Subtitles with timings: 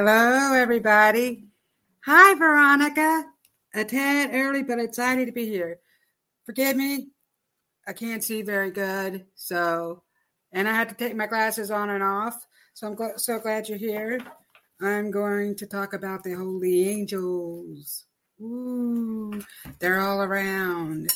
[0.00, 1.48] Hello, everybody.
[2.04, 3.24] Hi, Veronica.
[3.74, 5.80] A tad early, but excited to be here.
[6.46, 7.08] Forgive me,
[7.84, 10.04] I can't see very good, so
[10.52, 12.46] and I had to take my glasses on and off.
[12.74, 14.20] So I'm gl- so glad you're here.
[14.80, 18.04] I'm going to talk about the holy angels.
[18.40, 19.42] Ooh,
[19.80, 21.12] they're all around.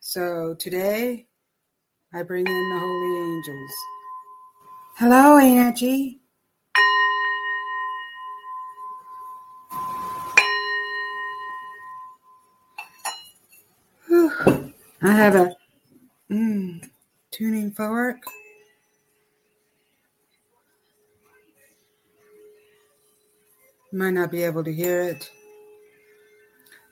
[0.00, 1.28] So today,
[2.12, 3.72] I bring in the holy angels.
[4.98, 6.20] Hello, Angie.
[15.00, 15.56] I have a
[16.28, 16.90] mm,
[17.30, 18.16] tuning fork.
[23.92, 25.30] Might not be able to hear it.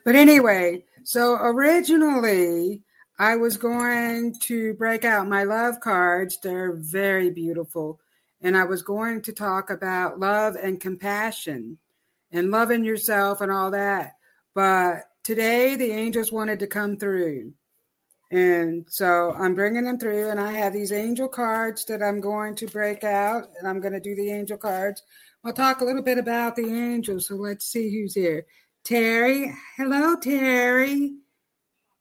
[0.05, 2.81] But anyway, so originally
[3.19, 6.39] I was going to break out my love cards.
[6.41, 7.99] They're very beautiful.
[8.41, 11.77] And I was going to talk about love and compassion
[12.31, 14.13] and loving yourself and all that.
[14.53, 17.51] But today the angels wanted to come through.
[18.29, 22.55] And so I'm bringing them through, and I have these angel cards that I'm going
[22.55, 25.01] to break out, and I'm going to do the angel cards.
[25.43, 27.27] We'll talk a little bit about the angels.
[27.27, 28.45] So let's see who's here.
[28.83, 29.53] Terry.
[29.77, 31.13] Hello, Terry.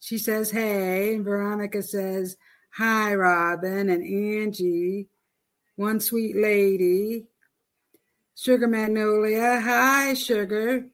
[0.01, 1.15] She says, hey.
[1.15, 2.37] And Veronica says,
[2.71, 3.89] hi, Robin.
[3.91, 5.09] And Angie,
[5.77, 7.27] one sweet lady.
[8.35, 9.61] Sugar Magnolia.
[9.61, 10.87] Hi, Sugar.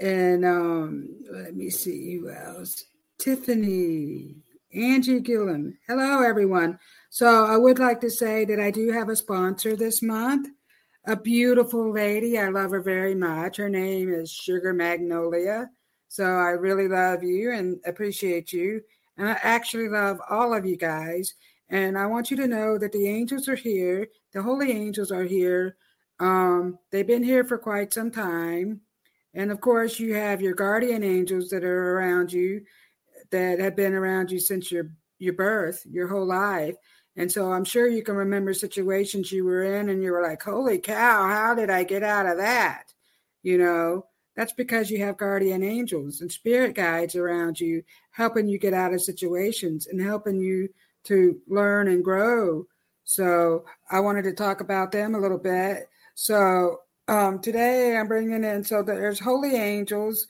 [0.00, 2.84] And um, let me see who else.
[3.18, 4.36] Tiffany,
[4.72, 5.76] Angie Gillen.
[5.88, 6.78] Hello, everyone.
[7.10, 10.48] So I would like to say that I do have a sponsor this month,
[11.04, 12.38] a beautiful lady.
[12.38, 13.56] I love her very much.
[13.56, 15.68] Her name is Sugar Magnolia.
[16.06, 18.82] So I really love you and appreciate you.
[19.16, 21.34] And I actually love all of you guys.
[21.70, 24.06] And I want you to know that the angels are here.
[24.32, 25.76] The holy angels are here.
[26.20, 28.80] Um, they've been here for quite some time.
[29.34, 32.62] And of course, you have your guardian angels that are around you
[33.30, 36.76] that have been around you since your your birth, your whole life.
[37.16, 40.42] And so I'm sure you can remember situations you were in and you were like,
[40.42, 42.92] "Holy cow, how did I get out of that?"
[43.42, 47.82] You know, that's because you have guardian angels and spirit guides around you
[48.12, 50.68] helping you get out of situations and helping you
[51.04, 52.66] to learn and grow.
[53.04, 55.88] So, I wanted to talk about them a little bit.
[56.14, 60.26] So, um, today I'm bringing in so there's holy angels.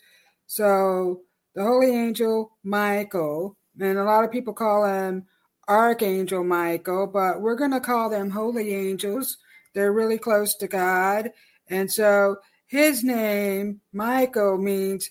[0.46, 1.22] So
[1.58, 5.26] the holy angel Michael, and a lot of people call him
[5.66, 9.38] Archangel Michael, but we're going to call them holy angels.
[9.74, 11.30] they're really close to God.
[11.68, 12.36] And so
[12.68, 15.10] his name, Michael, means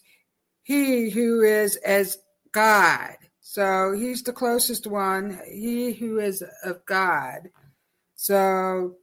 [0.63, 2.17] he who is as
[2.53, 3.17] God.
[3.41, 7.49] So he's the closest one, he who is of God.
[8.15, 8.95] So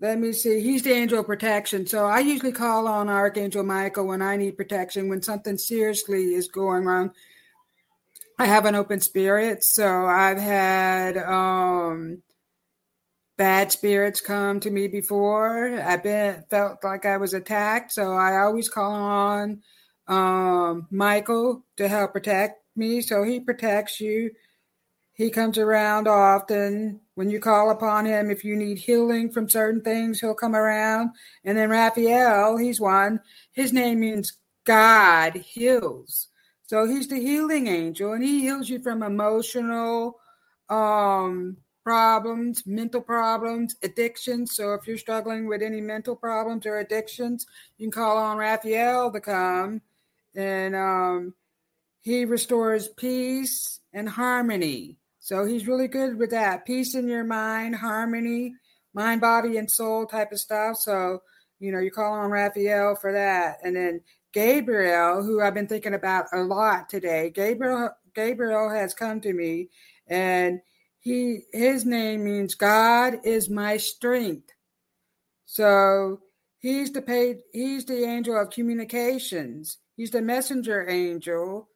[0.00, 0.60] let me see.
[0.60, 1.86] He's the angel of protection.
[1.86, 6.48] So I usually call on Archangel Michael when I need protection, when something seriously is
[6.48, 7.12] going wrong.
[8.38, 9.64] I have an open spirit.
[9.64, 12.22] So I've had um,
[13.36, 15.80] bad spirits come to me before.
[15.80, 17.92] I've been felt like I was attacked.
[17.92, 19.62] So I always call on
[20.06, 23.00] um, Michael to help protect me.
[23.00, 24.30] So he protects you.
[25.12, 27.00] He comes around often.
[27.18, 31.10] When you call upon him, if you need healing from certain things, he'll come around.
[31.44, 33.18] And then Raphael, he's one.
[33.50, 36.28] His name means God heals.
[36.68, 40.20] So he's the healing angel, and he heals you from emotional
[40.68, 44.54] um, problems, mental problems, addictions.
[44.54, 47.48] So if you're struggling with any mental problems or addictions,
[47.78, 49.80] you can call on Raphael to come.
[50.36, 51.34] And um,
[52.00, 54.98] he restores peace and harmony.
[55.28, 58.54] So he's really good with that peace in your mind, harmony,
[58.94, 60.78] mind, body, and soul type of stuff.
[60.78, 61.20] So,
[61.60, 63.58] you know, you call on Raphael for that.
[63.62, 64.00] And then
[64.32, 69.68] Gabriel, who I've been thinking about a lot today, Gabriel Gabriel has come to me
[70.06, 70.62] and
[70.98, 74.48] he his name means God is my strength.
[75.44, 76.20] So
[76.56, 79.76] he's the paid he's the angel of communications.
[79.94, 81.68] He's the messenger angel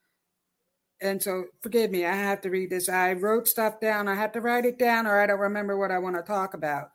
[1.02, 2.88] and so forgive me, I have to read this.
[2.88, 4.08] I wrote stuff down.
[4.08, 6.54] I have to write it down, or I don't remember what I want to talk
[6.54, 6.90] about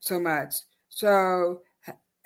[0.00, 0.54] so much.
[0.88, 1.62] So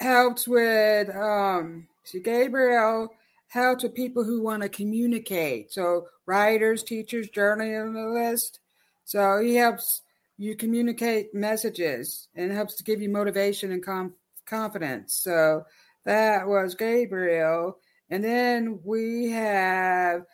[0.00, 3.08] helps with um see Gabriel
[3.48, 5.72] helps with people who want to communicate.
[5.72, 8.58] So writers, teachers, journalists.
[9.04, 10.02] So he helps
[10.36, 14.14] you communicate messages and helps to give you motivation and com-
[14.44, 15.14] confidence.
[15.14, 15.64] So
[16.04, 17.78] that was Gabriel.
[18.10, 20.24] And then we have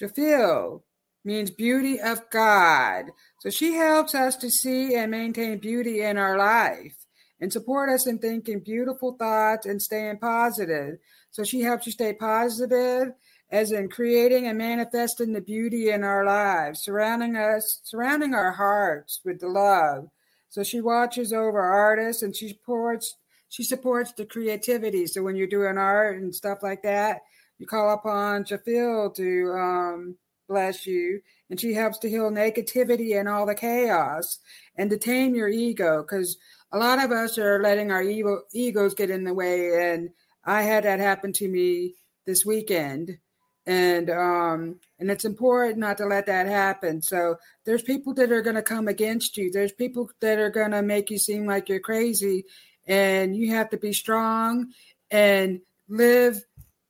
[0.00, 0.82] Jophiel
[1.24, 3.06] means beauty of God.
[3.40, 7.06] So she helps us to see and maintain beauty in our life
[7.40, 10.98] and support us in thinking beautiful thoughts and staying positive.
[11.30, 13.12] So she helps you stay positive
[13.50, 19.20] as in creating and manifesting the beauty in our lives, surrounding us, surrounding our hearts
[19.24, 20.08] with the love.
[20.48, 23.16] So she watches over artists and she supports
[23.48, 25.08] she supports the creativity.
[25.08, 27.22] So when you're doing art and stuff like that,
[27.60, 30.16] you call upon Jophiel to um,
[30.48, 31.20] bless you,
[31.50, 34.38] and she helps to heal negativity and all the chaos
[34.76, 36.38] and to tame your ego because
[36.72, 39.92] a lot of us are letting our ego, egos get in the way.
[39.92, 40.08] And
[40.42, 41.96] I had that happen to me
[42.26, 43.18] this weekend.
[43.66, 47.02] And um, and it's important not to let that happen.
[47.02, 47.36] So
[47.66, 49.50] there's people that are going to come against you.
[49.50, 52.46] There's people that are going to make you seem like you're crazy,
[52.86, 54.72] and you have to be strong
[55.10, 55.60] and
[55.90, 56.42] live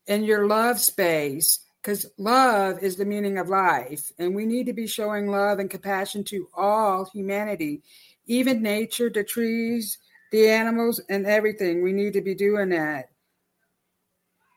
[0.07, 4.73] in your love space because love is the meaning of life and we need to
[4.73, 7.83] be showing love and compassion to all humanity
[8.27, 9.99] even nature the trees
[10.31, 11.83] the animals and everything.
[11.83, 13.11] We need to be doing that.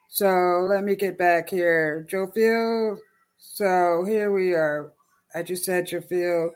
[0.09, 2.07] So let me get back here.
[2.09, 2.97] Jophiel
[3.37, 4.93] so here we are.
[5.35, 6.51] I just said Jophiel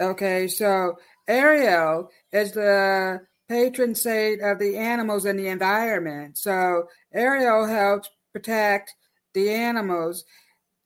[0.00, 0.98] okay so
[1.28, 3.20] ariel is the
[3.52, 8.94] patron saint of the animals and the environment so ariel helps protect
[9.34, 10.24] the animals.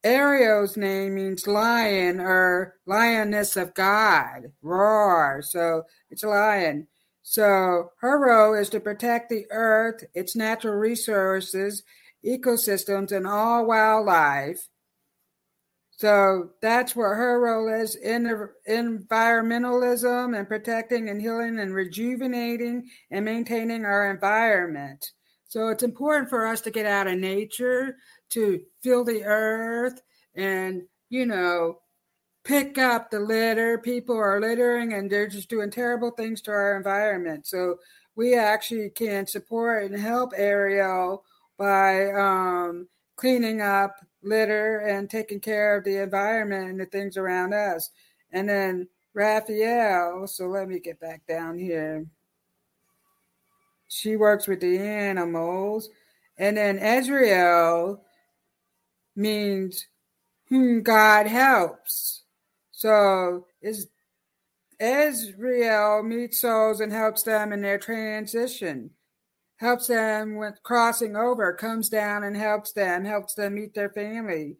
[0.05, 5.43] Ariel's name means lion or lioness of God, roar.
[5.43, 6.87] So it's a lion.
[7.23, 11.83] So her role is to protect the earth, its natural resources,
[12.25, 14.69] ecosystems, and all wildlife.
[15.97, 23.25] So that's what her role is in environmentalism and protecting and healing and rejuvenating and
[23.25, 25.12] maintaining our environment.
[25.49, 27.97] So it's important for us to get out of nature,
[28.31, 30.03] to feel the earth,
[30.35, 31.79] and, you know,
[32.45, 33.79] pick up the litter.
[33.79, 37.47] People are littering and they're just doing terrible things to our environment.
[37.47, 37.76] So
[38.17, 41.25] we actually can support and help Ariel
[41.57, 42.87] by um,
[43.17, 47.91] cleaning up litter and taking care of the environment and the things around us.
[48.33, 52.07] And then Raphael, so let me get back down here
[53.89, 55.89] she works with the animals.
[56.39, 58.03] And then Ezrael
[59.15, 59.87] means
[60.49, 62.25] whom God helps.
[62.73, 63.89] So is
[64.79, 68.91] Ezrael meets souls and helps them in their transition,
[69.57, 74.57] helps them with crossing over, comes down and helps them, helps them meet their family.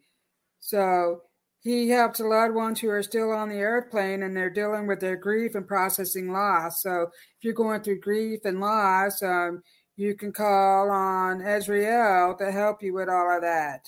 [0.59, 1.21] So
[1.61, 4.99] he helps a loved ones who are still on the airplane and they're dealing with
[4.99, 6.81] their grief and processing loss.
[6.81, 7.09] So if
[7.41, 9.61] you're going through grief and loss, um,
[9.95, 13.81] you can call on Ezrael to help you with all of that.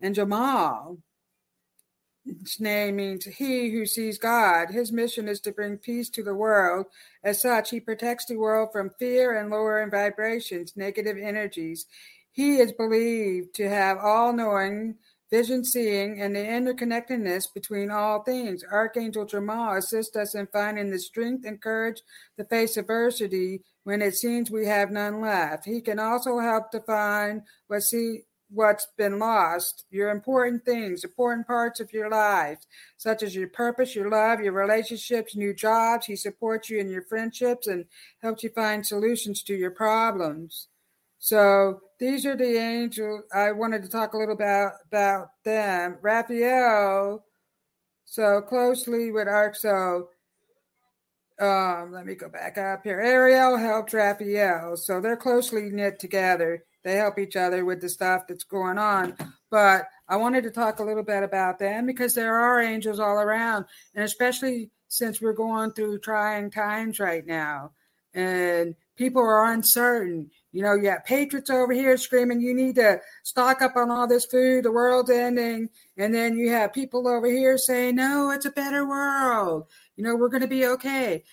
[0.00, 0.98] And Chamuel,
[2.24, 4.70] his name means he who sees God.
[4.70, 6.86] His mission is to bring peace to the world.
[7.24, 11.86] As such, he protects the world from fear and lowering vibrations, negative energies.
[12.30, 14.96] He is believed to have all knowing,
[15.30, 18.64] vision seeing, and the interconnectedness between all things.
[18.70, 22.02] Archangel Chamuel assists us in finding the strength and courage
[22.38, 25.64] to face adversity when it seems we have none left.
[25.64, 28.20] He can also help to find what see
[28.52, 32.58] what's been lost, your important things, important parts of your life,
[32.96, 36.06] such as your purpose, your love, your relationships, new jobs.
[36.06, 37.86] He supports you in your friendships and
[38.20, 40.68] helps you find solutions to your problems.
[41.18, 43.22] So these are the angels.
[43.32, 45.98] I wanted to talk a little about about them.
[46.02, 47.24] Raphael,
[48.04, 49.54] so closely with Arc.
[49.54, 50.08] So
[51.40, 53.00] um, let me go back up here.
[53.00, 58.26] Ariel helped Raphael, so they're closely knit together they help each other with the stuff
[58.28, 59.16] that's going on.
[59.50, 63.18] But I wanted to talk a little bit about them because there are angels all
[63.18, 67.72] around, and especially since we're going through trying times right now,
[68.14, 70.30] and people are uncertain.
[70.52, 74.06] You know, you got patriots over here screaming, you need to stock up on all
[74.06, 75.70] this food, the world's ending.
[75.96, 79.66] And then you have people over here saying, no, it's a better world.
[79.96, 81.24] You know, we're going to be okay.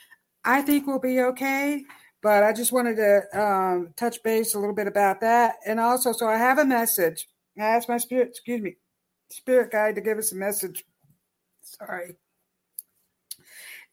[0.45, 1.83] I think we'll be okay
[2.21, 5.55] but I just wanted to um, touch base a little bit about that.
[5.65, 7.27] And also, so I have a message.
[7.57, 8.77] I asked my spirit, excuse me,
[9.29, 10.85] spirit guide to give us a message.
[11.61, 12.15] Sorry.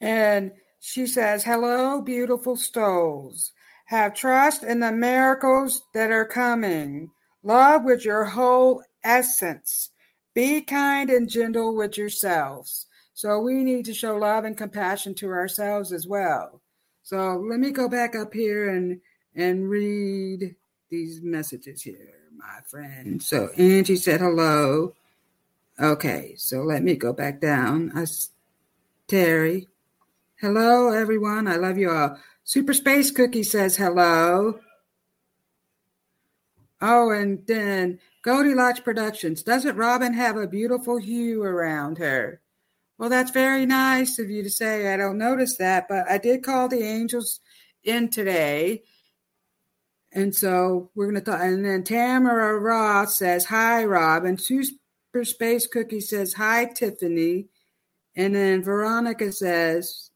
[0.01, 3.53] And she says, Hello, beautiful souls.
[3.87, 7.11] Have trust in the miracles that are coming.
[7.43, 9.91] Love with your whole essence.
[10.35, 12.87] Be kind and gentle with yourselves.
[13.15, 16.61] So we need to show love and compassion to ourselves as well.
[17.07, 19.01] So let me go back up here and
[19.37, 20.57] and read
[20.91, 23.23] these messages here, my friend.
[23.23, 24.93] So Angie said hello.
[25.81, 27.93] Okay, so let me go back down.
[27.95, 28.07] I,
[29.07, 29.69] Terry.
[30.41, 31.47] Hello, everyone.
[31.47, 32.19] I love you all.
[32.43, 34.59] Super Space Cookie says hello.
[36.81, 39.45] Oh, and then Goldilocks Productions.
[39.45, 42.41] Doesn't Robin have a beautiful hue around her?
[42.99, 44.93] Well, that's very nice of you to say.
[44.93, 47.41] I don't notice that, but I did call the angels
[47.85, 48.85] in today.
[50.13, 51.41] And so we're going to talk.
[51.41, 54.25] And then Tamara Roth says, Hi, Rob.
[54.25, 57.49] And Super Space Cookie says, Hi, Tiffany.
[58.17, 60.11] And then Veronica says,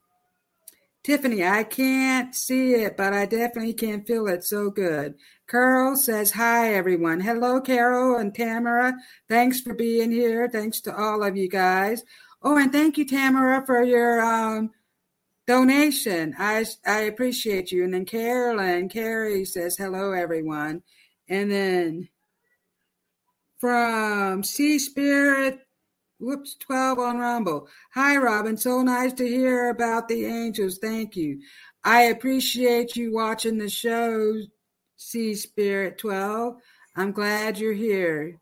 [1.03, 5.17] Tiffany, I can't see it, but I definitely can feel it so good.
[5.47, 7.21] Carol says, Hi, everyone.
[7.21, 8.95] Hello, Carol and Tamara.
[9.29, 10.49] Thanks for being here.
[10.49, 12.03] Thanks to all of you guys.
[12.43, 14.71] Oh, and thank you, Tamara, for your um,
[15.47, 16.35] donation.
[16.39, 17.85] I I appreciate you.
[17.85, 20.83] And then Carolyn Carrie says hello, everyone.
[21.29, 22.09] And then
[23.59, 25.61] from Sea Spirit,
[26.19, 27.69] whoops, 12 on Rumble.
[27.93, 28.57] Hi, Robin.
[28.57, 30.79] So nice to hear about the angels.
[30.79, 31.41] Thank you.
[31.85, 34.35] I appreciate you watching the show,
[34.97, 36.57] Sea Spirit 12.
[36.97, 38.39] I'm glad you're here.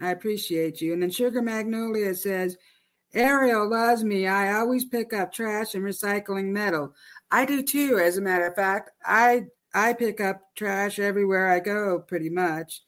[0.00, 0.92] I appreciate you.
[0.92, 2.56] And then Sugar Magnolia says,
[3.14, 4.26] Ariel loves me.
[4.26, 6.94] I always pick up trash and recycling metal.
[7.30, 8.90] I do too, as a matter of fact.
[9.04, 12.82] I I pick up trash everywhere I go, pretty much.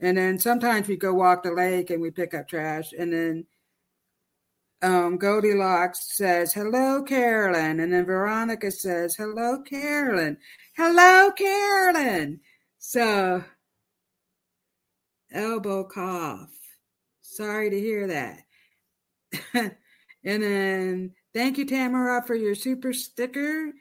[0.00, 2.92] And then sometimes we go walk the lake and we pick up trash.
[2.92, 3.46] And then
[4.82, 7.80] um, Goldilocks says, Hello, Carolyn.
[7.80, 10.36] And then Veronica says, Hello, Carolyn.
[10.76, 12.40] Hello, Carolyn.
[12.78, 13.44] So,
[15.32, 16.50] elbow cough.
[17.22, 18.40] Sorry to hear that.
[19.54, 23.72] and then thank you, Tamara, for your super sticker.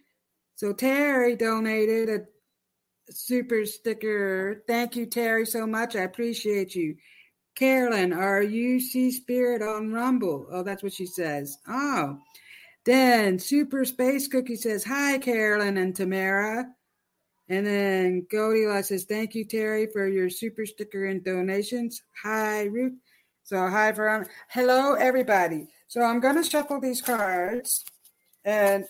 [0.56, 2.22] So Terry donated a
[3.12, 4.64] super sticker.
[4.68, 5.96] Thank you, Terry, so much.
[5.96, 6.96] I appreciate you.
[7.56, 10.48] Carolyn, are you Sea Spirit on Rumble?
[10.52, 11.58] Oh, that's what she says.
[11.68, 12.18] Oh.
[12.86, 16.66] Then Super Space Cookie says, Hi, Carolyn and Tamara.
[17.50, 22.02] And then Goldilocks says, Thank you, Terry, for your super sticker and donations.
[22.24, 22.94] Hi, Ruth.
[23.46, 24.26] So, hi, everyone.
[24.48, 25.68] Hello, everybody.
[25.90, 27.84] So, I'm going to shuffle these cards
[28.46, 28.86] and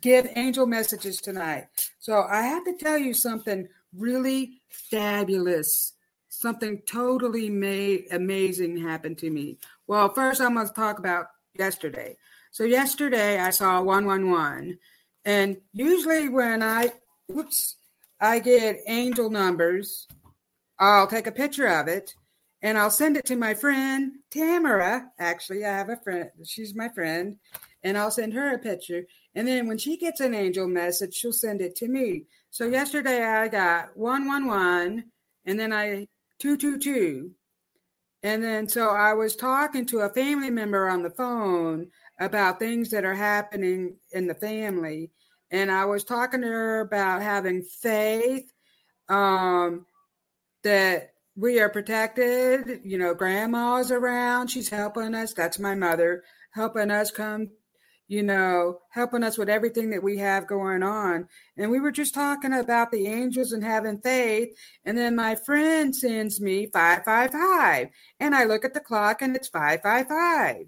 [0.00, 1.66] give angel messages tonight.
[1.98, 5.94] So, I have to tell you something really fabulous,
[6.28, 9.58] something totally made amazing happened to me.
[9.88, 11.26] Well, first, I'm going to talk about
[11.58, 12.16] yesterday.
[12.52, 14.78] So, yesterday I saw 111,
[15.24, 16.92] and usually when I,
[17.26, 17.78] whoops,
[18.20, 20.06] I get angel numbers,
[20.78, 22.14] I'll take a picture of it
[22.66, 25.08] and I'll send it to my friend Tamara.
[25.20, 27.36] Actually, I have a friend, she's my friend,
[27.84, 29.06] and I'll send her a picture.
[29.36, 32.24] And then when she gets an angel message, she'll send it to me.
[32.50, 35.04] So yesterday I got 111
[35.44, 36.08] and then I
[36.40, 37.30] 222.
[38.24, 41.86] And then so I was talking to a family member on the phone
[42.18, 45.12] about things that are happening in the family.
[45.52, 48.52] And I was talking to her about having faith
[49.08, 49.86] um,
[50.64, 52.80] that we are protected.
[52.82, 54.48] You know, grandma's around.
[54.48, 55.34] She's helping us.
[55.34, 57.50] That's my mother helping us come,
[58.08, 61.28] you know, helping us with everything that we have going on.
[61.58, 64.48] And we were just talking about the angels and having faith.
[64.84, 67.88] And then my friend sends me 555.
[68.18, 70.66] And I look at the clock and it's 555.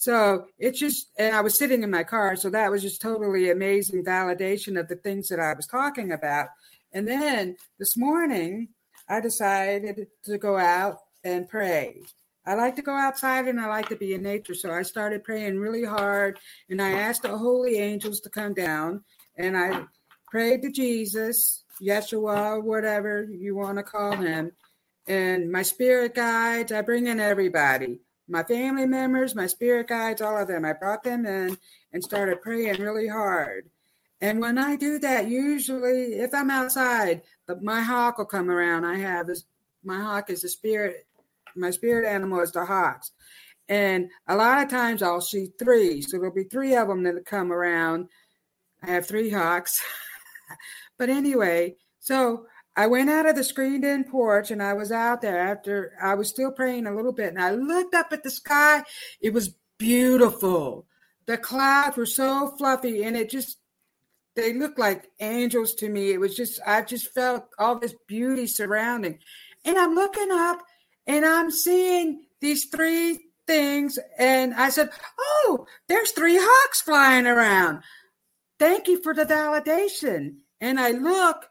[0.00, 2.34] So it's just, and I was sitting in my car.
[2.34, 6.48] So that was just totally amazing validation of the things that I was talking about.
[6.92, 8.68] And then this morning,
[9.08, 12.02] I decided to go out and pray.
[12.46, 14.54] I like to go outside and I like to be in nature.
[14.54, 16.38] So I started praying really hard
[16.70, 19.04] and I asked the holy angels to come down
[19.36, 19.84] and I
[20.30, 24.52] prayed to Jesus, Yeshua, whatever you want to call him.
[25.06, 30.36] And my spirit guides, I bring in everybody my family members, my spirit guides, all
[30.36, 30.64] of them.
[30.64, 31.56] I brought them in
[31.92, 33.70] and started praying really hard.
[34.20, 38.84] And when I do that, usually if I'm outside, but my hawk will come around.
[38.84, 39.44] I have this,
[39.84, 41.06] my hawk is the spirit,
[41.54, 43.12] my spirit animal is the hawks.
[43.68, 46.02] And a lot of times I'll see three.
[46.02, 48.08] So there'll be three of them that come around.
[48.82, 49.82] I have three hawks.
[50.98, 52.46] but anyway, so
[52.76, 56.14] I went out of the screened in porch and I was out there after I
[56.14, 57.28] was still praying a little bit.
[57.28, 58.82] And I looked up at the sky.
[59.20, 60.86] It was beautiful.
[61.26, 63.57] The clouds were so fluffy and it just
[64.38, 66.12] they looked like angels to me.
[66.12, 69.18] It was just, I just felt all this beauty surrounding.
[69.64, 70.60] And I'm looking up
[71.08, 73.18] and I'm seeing these three
[73.48, 73.98] things.
[74.16, 77.82] And I said, Oh, there's three hawks flying around.
[78.60, 80.36] Thank you for the validation.
[80.60, 81.46] And I look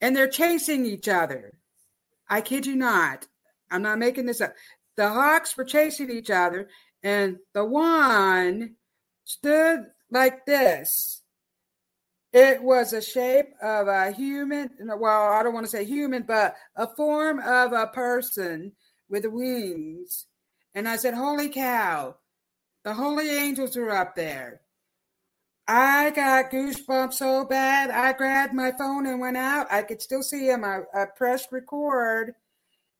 [0.00, 1.52] and they're chasing each other.
[2.30, 3.26] I kid you not.
[3.70, 4.54] I'm not making this up.
[4.96, 6.68] The hawks were chasing each other,
[7.02, 8.76] and the one
[9.24, 11.21] stood like this
[12.32, 16.56] it was a shape of a human, well, I don't want to say human, but
[16.76, 18.72] a form of a person
[19.10, 20.26] with wings.
[20.74, 22.16] And I said, Holy cow,
[22.84, 24.62] the holy angels are up there.
[25.68, 27.90] I got goosebumps so bad.
[27.90, 29.68] I grabbed my phone and went out.
[29.70, 30.64] I could still see them.
[30.64, 32.34] I, I pressed record.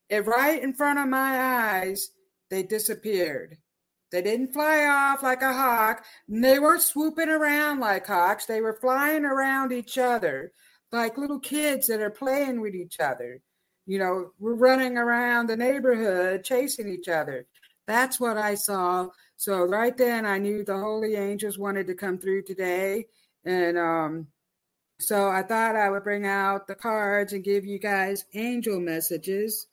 [0.09, 1.39] It right in front of my
[1.81, 2.11] eyes.
[2.51, 3.57] They disappeared.
[4.13, 6.05] They didn't fly off like a hawk.
[6.29, 8.47] They weren't swooping around like hawks.
[8.47, 10.53] They were flying around each other
[10.93, 13.41] like little kids that are playing with each other.
[13.87, 17.47] You know, we're running around the neighborhood chasing each other.
[17.87, 19.09] That's what I saw.
[19.37, 23.07] So right then I knew the holy angels wanted to come through today.
[23.45, 24.29] And um,
[25.01, 29.67] so I thought I would bring out the cards and give you guys angel messages.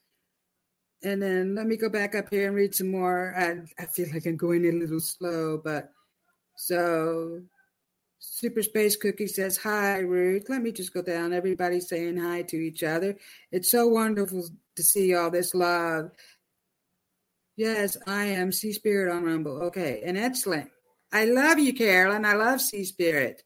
[1.04, 3.34] And then let me go back up here and read some more.
[3.38, 5.92] I, I feel like I'm going a little slow, but
[6.58, 7.42] so
[8.20, 10.50] Super Space Cookie says, Hi, Ruth.
[10.50, 11.32] Let me just go down.
[11.32, 13.16] Everybody saying hi to each other.
[13.52, 16.12] It's so wonderful to see all this love.
[17.56, 19.64] Yes, I am Sea Spirit on Rumble.
[19.64, 20.70] Okay, and excellent.
[21.12, 22.26] I love you, Carolyn.
[22.26, 23.44] I love Sea Spirit.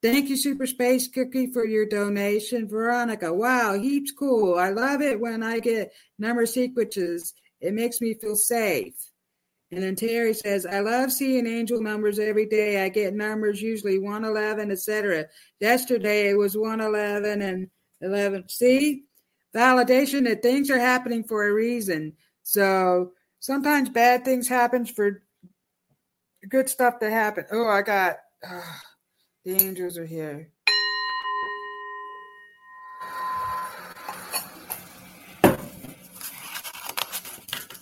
[0.00, 2.68] Thank you, Super Space Cookie, for your donation.
[2.68, 4.56] Veronica, wow, heaps cool.
[4.56, 7.34] I love it when I get number sequences.
[7.60, 8.94] It makes me feel safe.
[9.72, 12.82] And then Terry says, I love seeing angel numbers every day.
[12.84, 15.26] I get numbers usually 111, etc.
[15.60, 17.68] Yesterday it was 111 and
[18.00, 18.48] 11.
[18.48, 19.02] See,
[19.54, 22.14] validation that things are happening for a reason.
[22.44, 25.22] So sometimes bad things happen for
[26.48, 27.44] good stuff to happen.
[27.50, 28.18] Oh, I got.
[29.48, 30.50] The angels are here.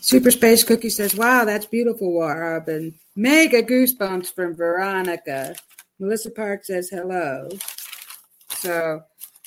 [0.01, 2.95] Super Space Cookie says, Wow, that's beautiful, Robin.
[3.17, 5.57] Mega goosebumps from Veronica.
[5.99, 7.49] Melissa Park says, Hello.
[8.51, 9.01] So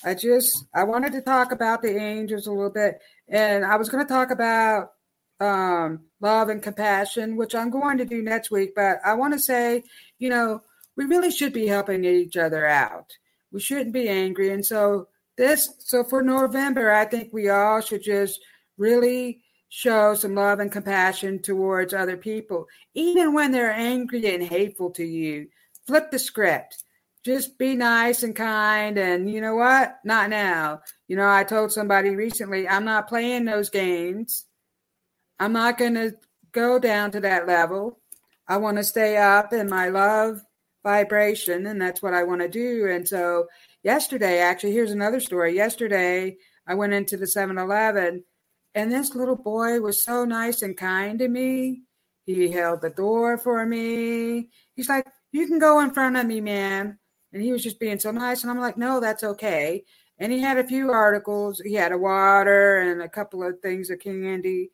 [0.03, 2.99] I just, I wanted to talk about the angels a little bit.
[3.29, 4.89] And I was going to talk about
[5.39, 8.71] um, love and compassion, which I'm going to do next week.
[8.75, 9.83] But I want to say,
[10.17, 10.61] you know,
[10.99, 13.09] we really should be helping each other out.
[13.53, 14.51] We shouldn't be angry.
[14.51, 15.07] And so
[15.37, 18.41] this so for November, I think we all should just
[18.77, 24.89] really show some love and compassion towards other people, even when they're angry and hateful
[24.91, 25.47] to you.
[25.87, 26.83] Flip the script.
[27.23, 28.97] Just be nice and kind.
[28.97, 29.99] And you know what?
[30.03, 30.81] Not now.
[31.07, 34.47] You know, I told somebody recently, I'm not playing those games.
[35.39, 36.11] I'm not going to
[36.51, 38.01] go down to that level.
[38.49, 40.41] I want to stay up in my love
[40.89, 42.87] vibration, and that's what I want to do.
[42.89, 43.47] And so,
[43.83, 45.55] yesterday, actually, here's another story.
[45.55, 48.23] Yesterday, I went into the 7 Eleven,
[48.75, 51.83] and this little boy was so nice and kind to me.
[52.25, 54.49] He held the door for me.
[54.75, 56.99] He's like, You can go in front of me, man.
[57.33, 58.43] And he was just being so nice.
[58.43, 59.83] And I'm like, No, that's okay.
[60.19, 61.61] And he had a few articles.
[61.63, 64.71] He had a water and a couple of things of candy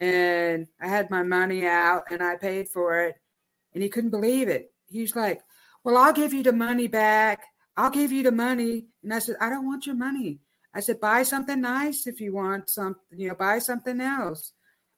[0.00, 3.16] and I had my money out and I paid for it.
[3.74, 4.72] And he couldn't believe it.
[4.86, 5.42] He's like,
[5.88, 7.40] Well, I'll give you the money back.
[7.74, 8.84] I'll give you the money.
[9.02, 10.38] And I said, I don't want your money.
[10.74, 14.52] I said, buy something nice if you want something, you know, buy something else.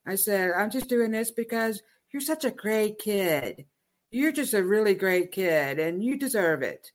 [0.05, 1.81] I said, I'm just doing this because
[2.13, 3.67] you're such a great kid.
[4.11, 6.91] You're just a really great kid and you deserve it.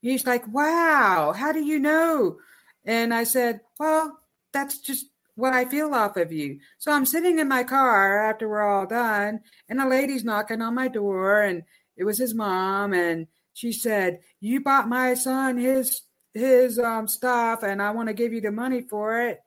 [0.00, 2.38] He's like, Wow, how do you know?
[2.84, 4.18] And I said, Well,
[4.52, 5.06] that's just
[5.36, 6.58] what I feel off of you.
[6.78, 10.74] So I'm sitting in my car after we're all done, and a lady's knocking on
[10.74, 11.62] my door, and
[11.96, 16.02] it was his mom, and she said, "You bought my son his
[16.34, 19.40] his um, stuff, and I want to give you the money for it."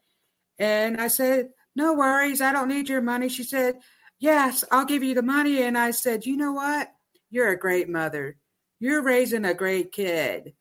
[0.58, 3.80] And I said, "No worries, I don't need your money." She said,
[4.18, 6.92] "Yes, I'll give you the money." And I said, "You know what?
[7.30, 8.38] You're a great mother.
[8.80, 10.56] You're raising a great kid.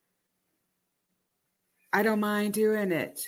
[1.90, 3.26] I don't mind doing it."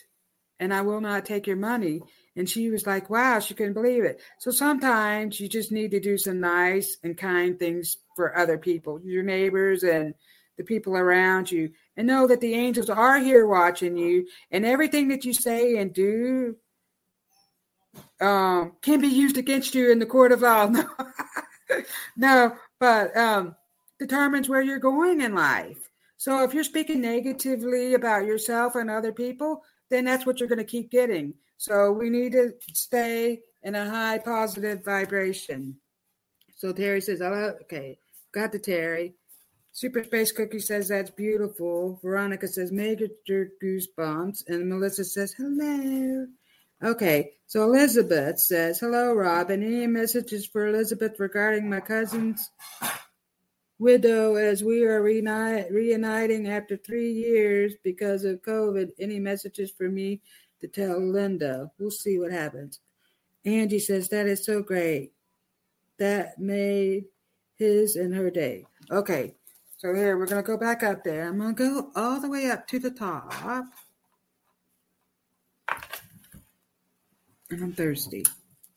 [0.60, 2.02] and I will not take your money.
[2.36, 4.20] And she was like, wow, she couldn't believe it.
[4.38, 9.00] So sometimes you just need to do some nice and kind things for other people,
[9.02, 10.14] your neighbors and
[10.56, 15.08] the people around you, and know that the angels are here watching you, and everything
[15.08, 16.56] that you say and do
[18.20, 20.70] um, can be used against you in the court of law.
[21.70, 21.76] No,
[22.16, 23.54] no but um,
[23.98, 25.90] determines where you're going in life.
[26.16, 30.58] So if you're speaking negatively about yourself and other people, then that's what you're going
[30.58, 31.34] to keep getting.
[31.56, 35.76] So we need to stay in a high positive vibration.
[36.56, 37.98] So Terry says, oh, okay,
[38.32, 39.14] got the Terry.
[39.72, 41.98] Super Space Cookie says that's beautiful.
[42.02, 44.48] Veronica says major goosebumps.
[44.48, 46.26] And Melissa says, hello.
[46.82, 49.50] Okay, so Elizabeth says, hello, Rob.
[49.50, 52.50] Any messages for Elizabeth regarding my cousin's
[53.80, 58.90] widow as we are reuniting after three years because of COVID.
[59.00, 60.20] Any messages for me
[60.60, 61.70] to tell Linda?
[61.78, 62.80] We'll see what happens.
[63.44, 65.12] Angie says, That is so great.
[65.98, 67.06] That made
[67.56, 68.66] his and her day.
[68.90, 69.34] Okay,
[69.78, 71.28] so here we're going to go back up there.
[71.28, 73.32] I'm going to go all the way up to the top.
[77.50, 78.24] And I'm thirsty.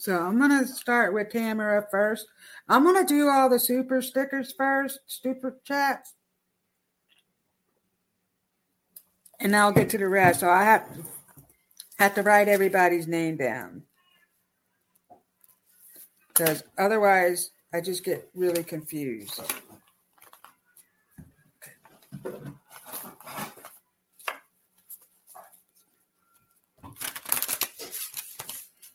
[0.04, 2.28] So I'm to start with Tamara first.
[2.68, 6.16] I'm to do all the super stickers first, super chats.
[9.39, 10.42] And I'll get to the rest.
[10.42, 10.89] So I have,
[12.00, 13.84] have to write everybody's name down.
[16.28, 19.39] Because otherwise, I just get really confused.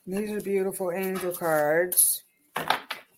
[0.08, 2.22] These are beautiful angel cards.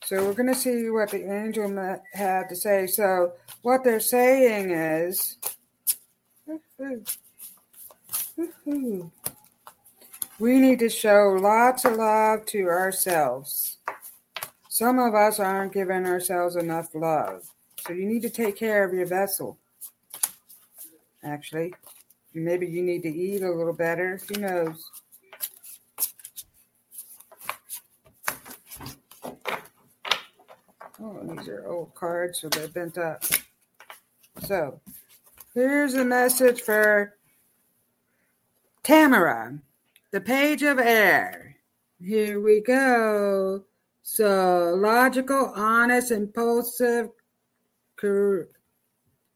[0.04, 1.70] So we're going to see what the angel
[2.12, 2.88] had to say.
[2.88, 5.36] So what they're saying is,
[10.40, 13.78] we need to show lots of love to ourselves.
[14.68, 17.48] Some of us aren't giving ourselves enough love.
[17.86, 19.56] So you need to take care of your vessel.
[21.22, 21.72] Actually,
[22.34, 24.20] maybe you need to eat a little better.
[24.28, 24.90] Who knows?
[31.02, 33.24] Oh, these are old cards, so they're bent up.
[34.42, 34.80] So
[35.54, 37.16] here's a message for
[38.82, 39.58] Tamara,
[40.10, 41.56] the page of air.
[42.02, 43.64] Here we go.
[44.02, 47.08] So logical, honest, impulsive,
[47.96, 48.48] cur-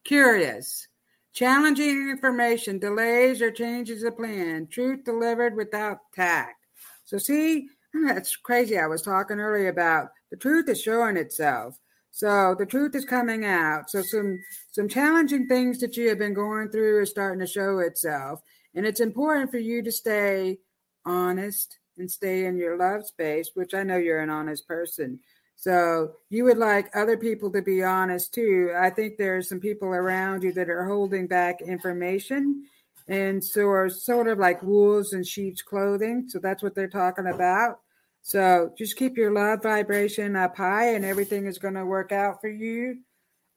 [0.04, 0.88] curious,
[1.32, 6.64] challenging information, delays or changes of plan, truth delivered without tact.
[7.04, 7.68] So see,
[8.02, 8.78] that's crazy.
[8.78, 11.78] I was talking earlier about the truth is showing itself.
[12.10, 13.90] So the truth is coming out.
[13.90, 14.38] So some
[14.70, 18.40] some challenging things that you have been going through is starting to show itself.
[18.74, 20.58] And it's important for you to stay
[21.04, 25.20] honest and stay in your love space, which I know you're an honest person.
[25.56, 28.72] So you would like other people to be honest too.
[28.76, 32.64] I think there are some people around you that are holding back information
[33.08, 36.26] and so are sort of like wolves in sheep's clothing.
[36.28, 37.80] So that's what they're talking about.
[38.24, 42.40] So just keep your love vibration up high and everything is going to work out
[42.40, 43.00] for you.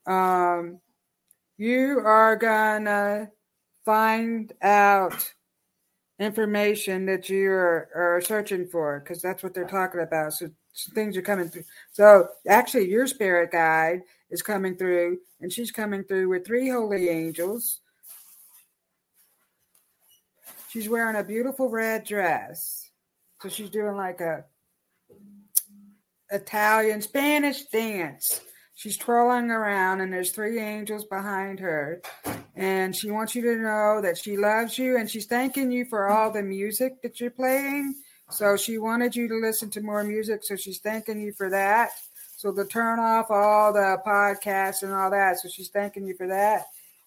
[0.06, 0.82] Um,
[1.58, 3.32] you are going to
[3.86, 5.34] find out
[6.20, 10.34] information that you are, are searching for because that's what they're talking about.
[10.34, 11.64] So, so things are coming through.
[11.94, 17.08] So actually, your spirit guide is coming through, and she's coming through with three holy
[17.08, 17.80] angels.
[20.70, 22.90] She's wearing a beautiful red dress.
[23.42, 24.44] So she's doing like a
[26.32, 28.42] Italian Spanish dance.
[28.76, 32.02] She's twirling around, and there's three angels behind her.
[32.56, 36.10] And she wants you to know that she loves you, and she's thanking you for
[36.10, 37.96] all the music that you're playing.
[38.30, 41.90] So she wanted you to listen to more music, so she's thanking you for that.
[42.36, 45.40] So to turn off all the podcasts and all that.
[45.40, 46.66] So she's thanking you for that.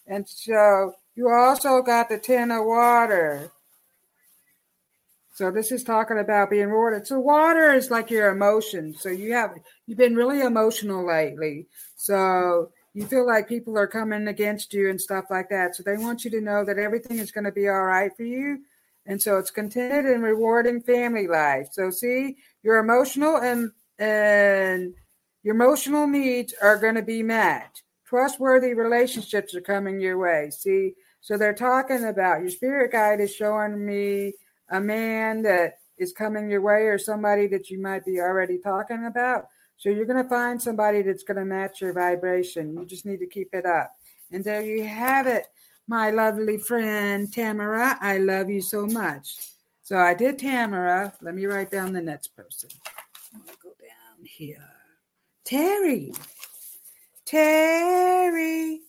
[0.09, 3.53] And so you also got the ten of water.
[5.41, 7.07] So this is talking about being rewarded.
[7.07, 9.01] So water is like your emotions.
[9.01, 9.53] So you have
[9.87, 11.67] you've been really emotional lately.
[11.97, 15.75] So you feel like people are coming against you and stuff like that.
[15.75, 18.23] So they want you to know that everything is going to be all right for
[18.23, 18.59] you.
[19.07, 21.69] And so it's contented and rewarding family life.
[21.73, 24.93] So see, your emotional and and
[25.43, 27.81] your emotional needs are going to be met.
[28.05, 30.51] Trustworthy relationships are coming your way.
[30.51, 34.35] See, so they're talking about your spirit guide is showing me
[34.71, 39.07] a man that is coming your way or somebody that you might be already talking
[39.07, 39.49] about.
[39.77, 42.75] So you're going to find somebody that's going to match your vibration.
[42.75, 43.93] You just need to keep it up.
[44.31, 45.47] And there you have it,
[45.89, 47.99] my lovely friend Tamara.
[48.01, 49.39] I love you so much.
[49.83, 51.13] So I did Tamara.
[51.21, 52.71] Let me write down the next person.
[53.35, 54.69] I'm going to go down here.
[55.45, 56.13] Terry.
[57.27, 58.81] Terry.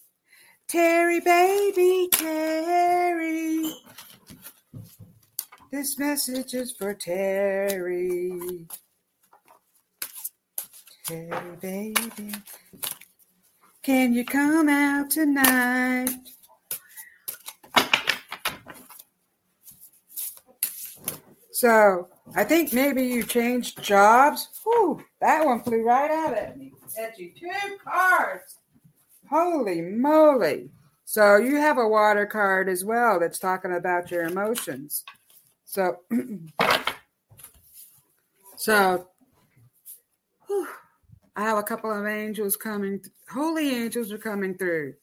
[0.67, 3.74] Terry, baby, Terry.
[5.72, 8.68] This message is for Terry.
[11.06, 12.34] Terry, baby.
[13.82, 16.10] Can you come out tonight?
[21.54, 24.50] So I think maybe you changed jobs.
[24.66, 26.74] Whew, that one flew right out at me.
[27.02, 27.50] At you two
[27.82, 28.58] cards.
[29.30, 30.70] Holy moly.
[31.06, 35.06] So you have a water card as well that's talking about your emotions.
[35.72, 36.00] So,
[38.58, 39.08] so
[40.46, 40.68] whew,
[41.38, 44.96] I have a couple of angels coming, holy angels are coming through.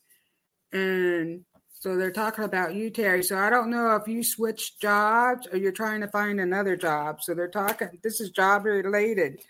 [0.75, 3.23] And so they're talking about you, Terry.
[3.23, 7.23] So I don't know if you switched jobs or you're trying to find another job.
[7.23, 9.41] So they're talking, this is job related.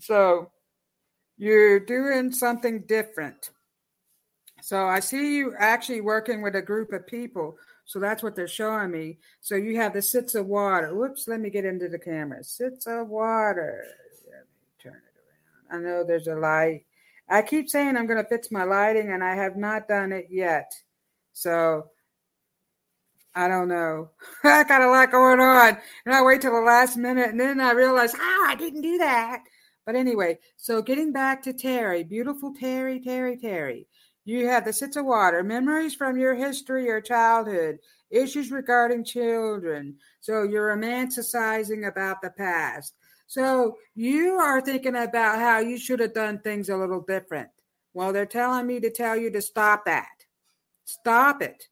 [0.00, 0.50] So
[1.38, 3.50] you're doing something different.
[4.60, 7.56] So I see you actually working with a group of people.
[7.84, 9.18] So that's what they're showing me.
[9.40, 10.94] So you have the six of water.
[10.94, 12.42] Whoops, let me get into the camera.
[12.44, 13.84] Six of water.
[14.26, 15.84] Let me turn it around.
[15.84, 16.84] I know there's a light.
[17.28, 20.28] I keep saying I'm going to fix my lighting, and I have not done it
[20.30, 20.72] yet.
[21.32, 21.86] So
[23.34, 24.10] I don't know.
[24.44, 25.78] I got a lot going on.
[26.04, 28.98] And I wait till the last minute, and then I realize, oh, I didn't do
[28.98, 29.42] that.
[29.84, 33.88] But anyway, so getting back to Terry, beautiful Terry, Terry, Terry.
[34.24, 37.78] You have the six of water, memories from your history or childhood,
[38.10, 39.96] issues regarding children.
[40.20, 42.94] So you're romanticizing about the past.
[43.26, 47.48] So you are thinking about how you should have done things a little different.
[47.94, 50.06] Well, they're telling me to tell you to stop that.
[50.84, 51.64] Stop it.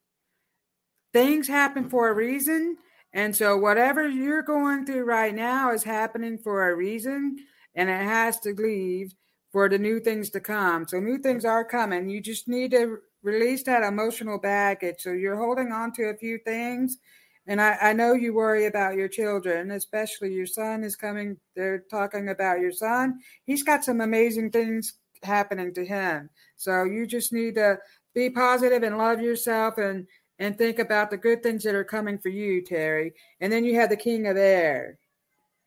[1.13, 2.77] Things happen for a reason.
[3.13, 7.37] And so whatever you're going through right now is happening for a reason
[7.75, 9.15] and it has to leave
[9.53, 10.87] for the new things to come.
[10.87, 12.09] So new things are coming.
[12.09, 14.97] You just need to release that emotional baggage.
[15.01, 16.99] So you're holding on to a few things.
[17.47, 21.37] And I, I know you worry about your children, especially your son is coming.
[21.57, 23.19] They're talking about your son.
[23.45, 26.31] He's got some amazing things happening to him.
[26.57, 27.79] So you just need to
[28.15, 30.07] be positive and love yourself and
[30.39, 33.13] and think about the good things that are coming for you, Terry.
[33.41, 34.99] And then you have the King of Air.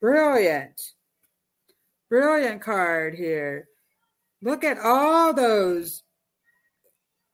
[0.02, 0.82] Brilliant.
[2.10, 3.68] Brilliant card here.
[4.44, 6.04] Look at all those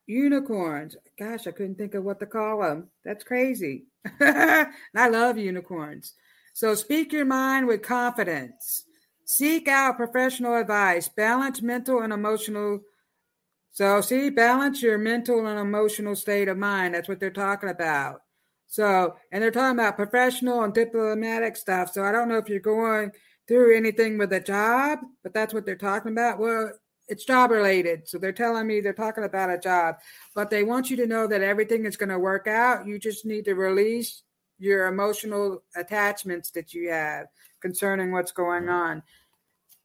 [0.05, 0.95] unicorns.
[1.17, 2.89] Gosh, I couldn't think of what to call them.
[3.03, 3.85] That's crazy.
[4.21, 6.13] I love unicorns.
[6.53, 8.83] So speak your mind with confidence.
[9.25, 11.09] Seek out professional advice.
[11.09, 12.81] Balance mental and emotional.
[13.71, 16.93] So, see, balance your mental and emotional state of mind.
[16.93, 18.21] That's what they're talking about.
[18.67, 21.91] So, and they're talking about professional and diplomatic stuff.
[21.91, 23.11] So, I don't know if you're going
[23.47, 26.39] through anything with a job, but that's what they're talking about.
[26.39, 26.71] Well,
[27.09, 28.07] it's job related.
[28.07, 29.95] So they're telling me they're talking about a job,
[30.35, 32.87] but they want you to know that everything is going to work out.
[32.87, 34.21] You just need to release
[34.59, 37.27] your emotional attachments that you have
[37.61, 38.71] concerning what's going mm-hmm.
[38.71, 39.03] on.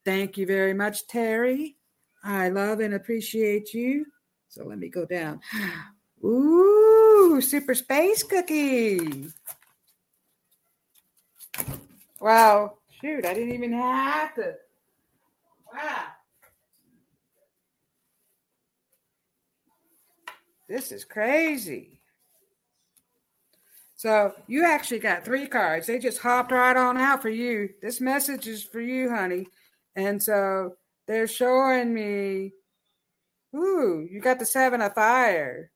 [0.05, 1.77] Thank you very much, Terry.
[2.23, 4.07] I love and appreciate you.
[4.49, 5.41] So let me go down.
[6.25, 9.29] Ooh, super space cookie.
[12.21, 14.55] Wow, shoot, I didn't even have to.
[15.73, 16.05] Wow.
[20.68, 22.00] This is crazy.
[23.96, 25.87] So you actually got three cards.
[25.87, 27.70] They just hopped right on out for you.
[27.81, 29.46] This message is for you, honey.
[29.96, 32.53] And so they're showing me,
[33.55, 35.70] ooh, you got the seven of fire.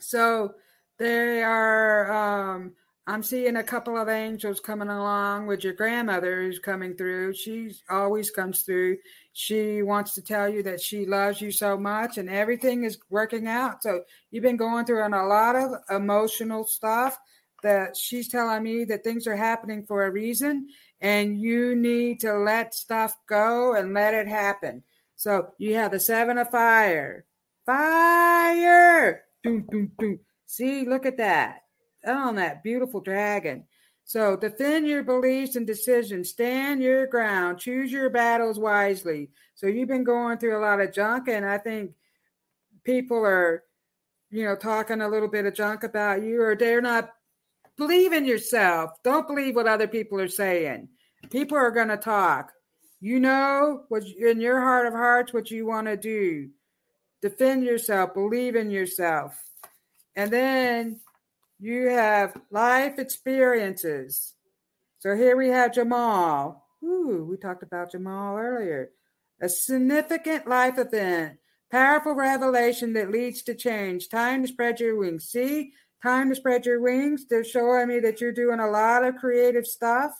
[0.00, 0.54] So
[0.98, 2.12] they are
[2.54, 2.72] um
[3.08, 7.34] I'm seeing a couple of angels coming along with your grandmother who's coming through.
[7.34, 8.98] She always comes through.
[9.32, 13.46] She wants to tell you that she loves you so much and everything is working
[13.46, 13.84] out.
[13.84, 17.16] So you've been going through a lot of emotional stuff
[17.62, 20.66] that she's telling me that things are happening for a reason
[21.00, 24.82] and you need to let stuff go and let it happen.
[25.14, 27.24] So you have the seven of fire.
[27.66, 29.22] Fire.
[29.44, 30.18] Doom, doom, doom.
[30.46, 31.65] See, look at that
[32.06, 33.64] on that beautiful dragon.
[34.04, 39.30] So defend your beliefs and decisions, stand your ground, choose your battles wisely.
[39.56, 41.92] So you've been going through a lot of junk, and I think
[42.84, 43.64] people are,
[44.30, 47.10] you know, talking a little bit of junk about you, or they're not
[47.76, 49.02] believe in yourself.
[49.02, 50.88] Don't believe what other people are saying.
[51.30, 52.52] People are going to talk.
[53.00, 56.48] You know what in your heart of hearts what you want to do.
[57.20, 59.36] Defend yourself, believe in yourself.
[60.14, 61.00] And then
[61.58, 64.34] you have life experiences.
[64.98, 66.56] So here we have Chamuel.
[66.84, 68.90] Ooh, we talked about Chamuel earlier.
[69.40, 71.38] A significant life event,
[71.70, 74.08] powerful revelation that leads to change.
[74.08, 75.28] Time to spread your wings.
[75.28, 77.26] See, time to spread your wings.
[77.28, 80.12] They're showing me that you're doing a lot of creative stuff.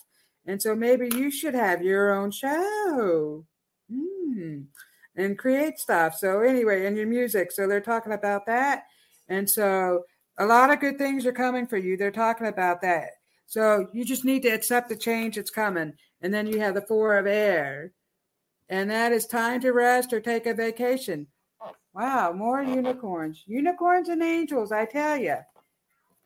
[0.45, 3.45] And so maybe you should have your own show
[3.91, 4.65] mm.
[5.15, 6.15] and create stuff.
[6.15, 7.51] So, anyway, and your music.
[7.51, 8.85] So, they're talking about that.
[9.27, 10.05] And so,
[10.37, 11.97] a lot of good things are coming for you.
[11.97, 13.09] They're talking about that.
[13.47, 15.93] So you just need to accept the change that's coming.
[16.21, 17.93] And then you have the four of air.
[18.69, 21.27] And that is time to rest or take a vacation.
[21.93, 23.43] Wow, more unicorns.
[23.47, 25.37] Unicorns and angels, I tell you.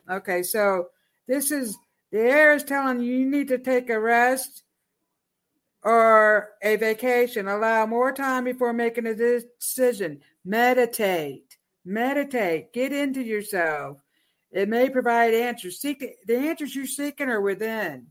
[0.10, 0.88] Okay, so
[1.28, 1.78] this is
[2.12, 4.63] the air is telling you you need to take a rest
[5.84, 7.47] or a vacation.
[7.47, 10.19] Allow more time before making a decision.
[10.43, 11.50] Meditate.
[11.86, 12.74] Meditate.
[12.74, 13.98] Get into yourself.
[14.52, 15.80] It may provide answers.
[15.80, 18.08] Seek the, answers you're seeking are within.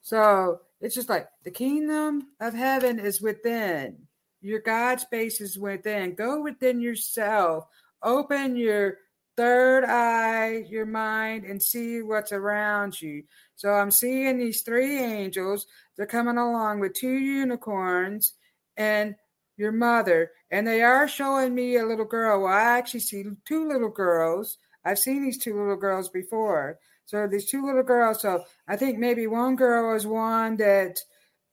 [0.00, 3.96] So it's just like the kingdom of heaven is within.
[4.40, 6.14] Your God space is within.
[6.14, 7.64] Go within yourself.
[8.02, 8.98] Open your
[9.36, 13.24] third eye, your mind, and see what's around you.
[13.56, 15.66] So I'm seeing these three angels.
[15.96, 18.34] They're coming along with two unicorns
[18.76, 19.14] and
[19.58, 20.30] your mother.
[20.50, 22.44] And they are showing me a little girl.
[22.44, 24.56] Well, I actually see two little girls
[24.88, 26.78] I've seen these two little girls before.
[27.04, 28.22] So these two little girls.
[28.22, 30.98] So I think maybe one girl was one that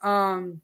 [0.02, 0.62] um,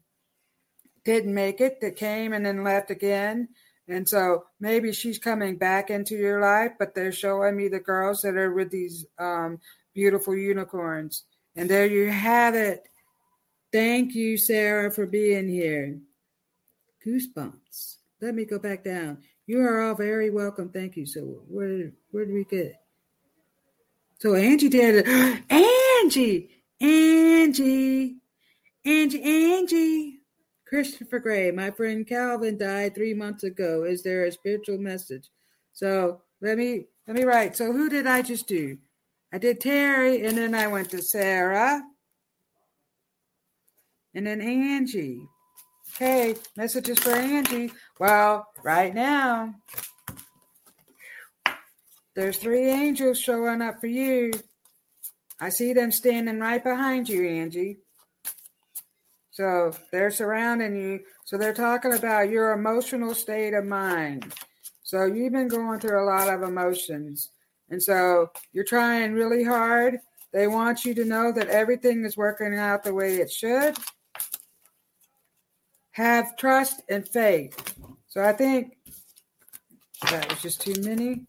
[1.04, 3.48] didn't make it, that came and then left again.
[3.88, 8.22] And so maybe she's coming back into your life, but they're showing me the girls
[8.22, 9.58] that are with these um,
[9.94, 11.24] beautiful unicorns.
[11.56, 12.88] And there you have it.
[13.72, 15.98] Thank you, Sarah, for being here.
[17.06, 17.96] Goosebumps.
[18.20, 19.18] Let me go back down.
[19.46, 20.68] You are all very welcome.
[20.68, 21.06] Thank you.
[21.06, 22.80] So where where did we get?
[24.18, 25.42] So Angie did it.
[25.50, 28.16] Angie, Angie,
[28.84, 30.18] Angie, Angie.
[30.72, 33.84] Christopher Gray, my friend Calvin died three months ago.
[33.84, 35.28] Is there a spiritual message?
[35.72, 37.56] So let me let me write.
[37.56, 38.78] So who did I just do?
[39.32, 41.82] I did Terry, and then I went to Sarah,
[44.14, 45.28] and then Angie.
[45.98, 47.70] Hey, messages for Angie.
[48.00, 49.54] Well, right now,
[52.16, 54.32] there's three angels showing up for you.
[55.38, 57.78] I see them standing right behind you, Angie.
[59.32, 61.00] So they're surrounding you.
[61.24, 64.34] So they're talking about your emotional state of mind.
[64.82, 67.30] So you've been going through a lot of emotions.
[67.68, 69.98] And so you're trying really hard.
[70.32, 73.76] They want you to know that everything is working out the way it should
[75.92, 77.74] have trust and faith.
[78.08, 78.76] So I think
[80.10, 81.26] that was just too many.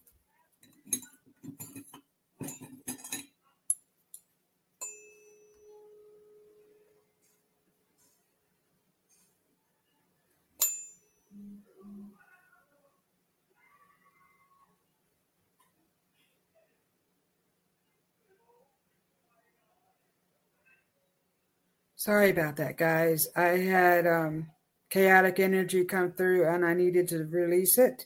[21.95, 23.30] Sorry about that, guys.
[23.34, 24.47] I had um,
[24.94, 28.06] chaotic energy come through and I needed to release it.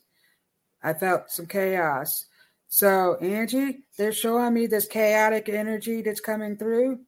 [0.82, 2.28] I felt some chaos.
[2.70, 7.00] So, Angie, they're showing me this chaotic energy that's coming through.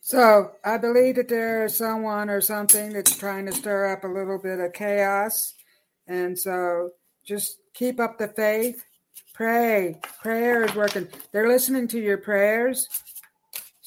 [0.00, 4.08] So, I believe that there is someone or something that's trying to stir up a
[4.08, 5.52] little bit of chaos.
[6.06, 6.92] And so,
[7.26, 8.82] just keep up the faith.
[9.34, 10.00] Pray.
[10.22, 11.08] Prayer is working.
[11.32, 12.88] They're listening to your prayers.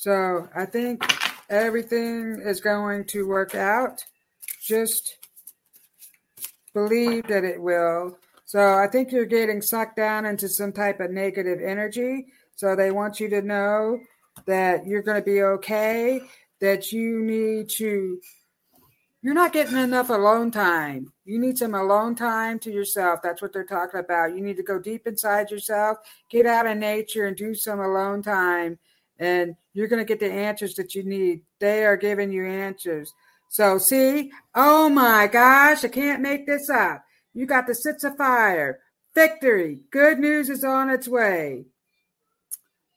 [0.01, 1.03] So I think
[1.47, 4.03] everything is going to work out.
[4.59, 5.17] Just
[6.73, 8.17] believe that it will.
[8.45, 12.25] So I think you're getting sucked down into some type of negative energy.
[12.55, 13.99] So they want you to know
[14.47, 16.21] that you're going to be okay,
[16.61, 18.19] that you need to,
[19.21, 21.13] you're not getting enough alone time.
[21.25, 23.19] You need some alone time to yourself.
[23.21, 24.35] That's what they're talking about.
[24.35, 28.23] You need to go deep inside yourself, get out in nature, and do some alone
[28.23, 28.79] time.
[29.19, 31.41] And you're going to get the answers that you need.
[31.59, 33.13] They are giving you answers.
[33.49, 37.03] So, see, oh my gosh, I can't make this up.
[37.33, 38.79] You got the six of fire.
[39.13, 39.79] Victory.
[39.91, 41.65] Good news is on its way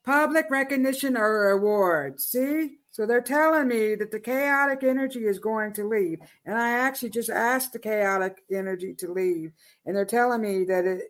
[0.04, 2.20] public recognition or award.
[2.20, 2.76] See?
[2.90, 6.20] So they're telling me that the chaotic energy is going to leave.
[6.46, 9.52] And I actually just asked the chaotic energy to leave.
[9.84, 11.00] And they're telling me that it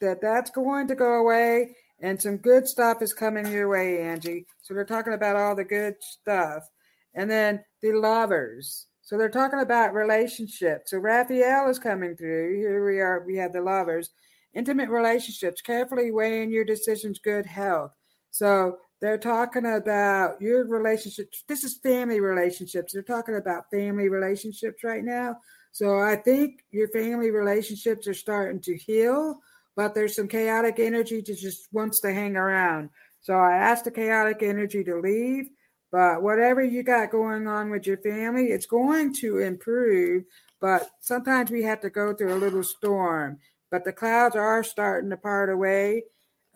[0.00, 4.46] that that's going to go away and some good stuff is coming your way, Angie.
[4.62, 6.68] So they're talking about all the good stuff.
[7.14, 8.86] And then the lovers.
[9.00, 10.90] So they're talking about relationships.
[10.90, 12.56] So Raphael is coming through.
[12.56, 13.24] Here we are.
[13.26, 14.10] We have the lovers.
[14.52, 15.62] Intimate relationships.
[15.62, 17.92] Carefully weighing your decisions, good health.
[18.30, 21.44] So they're talking about your relationships.
[21.48, 22.92] This is family relationships.
[22.92, 25.36] They're talking about family relationships right now.
[25.72, 29.40] So I think your family relationships are starting to heal,
[29.76, 32.88] but there's some chaotic energy that just wants to hang around.
[33.20, 35.50] So I asked the chaotic energy to leave,
[35.92, 40.24] but whatever you got going on with your family, it's going to improve.
[40.60, 43.38] But sometimes we have to go through a little storm.
[43.70, 46.04] But the clouds are starting to part away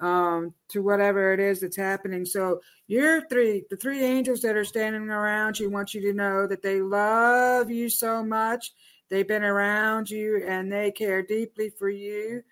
[0.01, 2.25] um, to whatever it is that's happening.
[2.25, 6.47] So your three, the three angels that are standing around you, want you to know
[6.47, 8.73] that they love you so much.
[9.11, 12.43] They've been around you and they care deeply for you.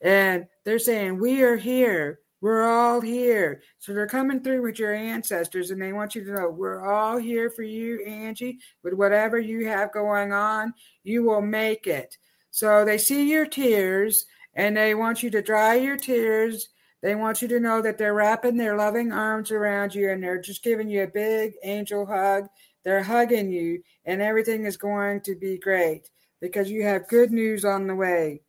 [0.00, 2.20] And they're saying, We are here.
[2.40, 3.62] We're all here.
[3.78, 7.16] So they're coming through with your ancestors and they want you to know we're all
[7.16, 10.72] here for you, Angie, with whatever you have going on.
[11.02, 12.16] You will make it.
[12.52, 14.24] So they see your tears
[14.54, 16.68] and they want you to dry your tears
[17.02, 20.40] they want you to know that they're wrapping their loving arms around you and they're
[20.40, 22.48] just giving you a big angel hug.
[22.84, 27.64] They're hugging you, and everything is going to be great because you have good news
[27.64, 28.40] on the way.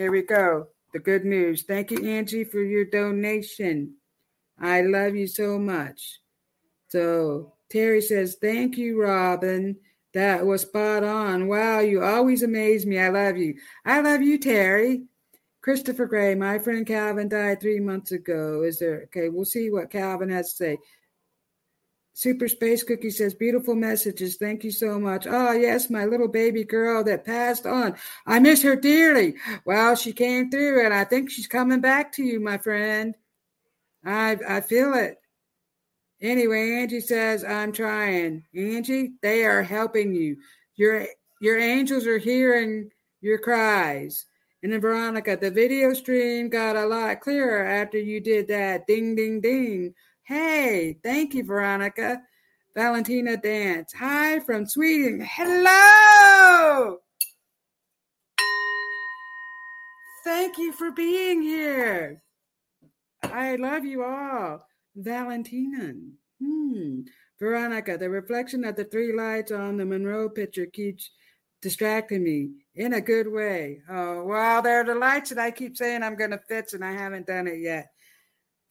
[0.00, 0.68] Here we go.
[0.94, 1.64] The good news.
[1.64, 3.96] Thank you, Angie, for your donation.
[4.58, 6.20] I love you so much.
[6.88, 9.76] So Terry says, Thank you, Robin.
[10.14, 11.48] That was spot on.
[11.48, 12.98] Wow, you always amaze me.
[12.98, 13.56] I love you.
[13.84, 15.02] I love you, Terry.
[15.60, 18.62] Christopher Gray, my friend Calvin died three months ago.
[18.62, 19.28] Is there okay?
[19.28, 20.78] We'll see what Calvin has to say.
[22.20, 24.36] Super Space Cookie says, beautiful messages.
[24.36, 25.26] Thank you so much.
[25.26, 27.96] Oh, yes, my little baby girl that passed on.
[28.26, 29.36] I miss her dearly.
[29.64, 33.14] Well, she came through and I think she's coming back to you, my friend.
[34.04, 35.18] I I feel it.
[36.20, 38.44] Anyway, Angie says, I'm trying.
[38.54, 40.36] Angie, they are helping you.
[40.76, 41.06] Your
[41.40, 42.90] your angels are hearing
[43.22, 44.26] your cries.
[44.62, 49.14] And then Veronica, the video stream got a lot clearer after you did that ding,
[49.14, 49.94] ding, ding.
[50.30, 52.22] Hey, thank you, Veronica.
[52.76, 53.92] Valentina Dance.
[53.94, 55.28] Hi from Sweden.
[55.28, 56.98] Hello.
[60.22, 62.22] Thank you for being here.
[63.24, 64.64] I love you all.
[64.94, 65.94] Valentina.
[66.40, 67.00] Hmm.
[67.40, 71.10] Veronica, the reflection of the three lights on the Monroe picture keeps
[71.60, 73.80] distracting me in a good way.
[73.90, 76.84] Oh, well, there are the lights that I keep saying I'm going to fix, and
[76.84, 77.88] I haven't done it yet.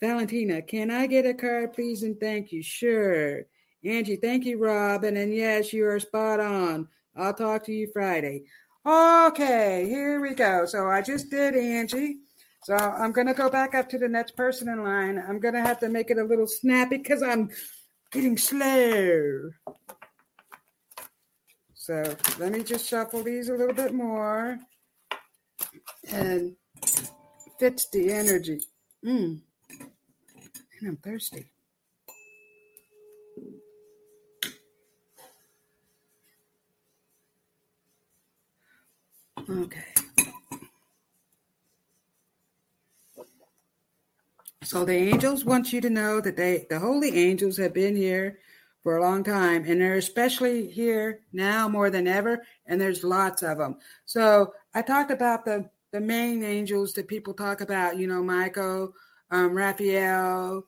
[0.02, 2.04] Valentina, can I get a card, please?
[2.04, 2.64] And thank you.
[2.64, 3.44] Sure.
[3.84, 5.18] Angie, thank you, Robin.
[5.18, 6.88] And yes, you are spot on.
[7.16, 8.44] I'll talk to you Friday.
[8.86, 10.66] Okay, here we go.
[10.66, 12.18] So I just did Angie.
[12.64, 15.22] So I'm going to go back up to the next person in line.
[15.28, 17.50] I'm going to have to make it a little snappy because I'm
[18.12, 19.52] getting slow.
[21.74, 24.60] So let me just shuffle these a little bit more
[26.12, 26.56] and
[27.60, 28.62] fits the energy.
[29.06, 29.42] Mm.
[30.80, 31.52] And I'm thirsty.
[39.50, 39.84] Okay.
[44.64, 48.40] So the angels want you to know that they the holy angels have been here
[48.84, 52.44] for a long time, and they're especially here now more than ever.
[52.68, 53.78] And there's lots of them.
[54.06, 57.98] So I talked about the the main angels that people talk about.
[57.98, 58.94] You know, Michael,
[59.32, 60.64] um, Raphael,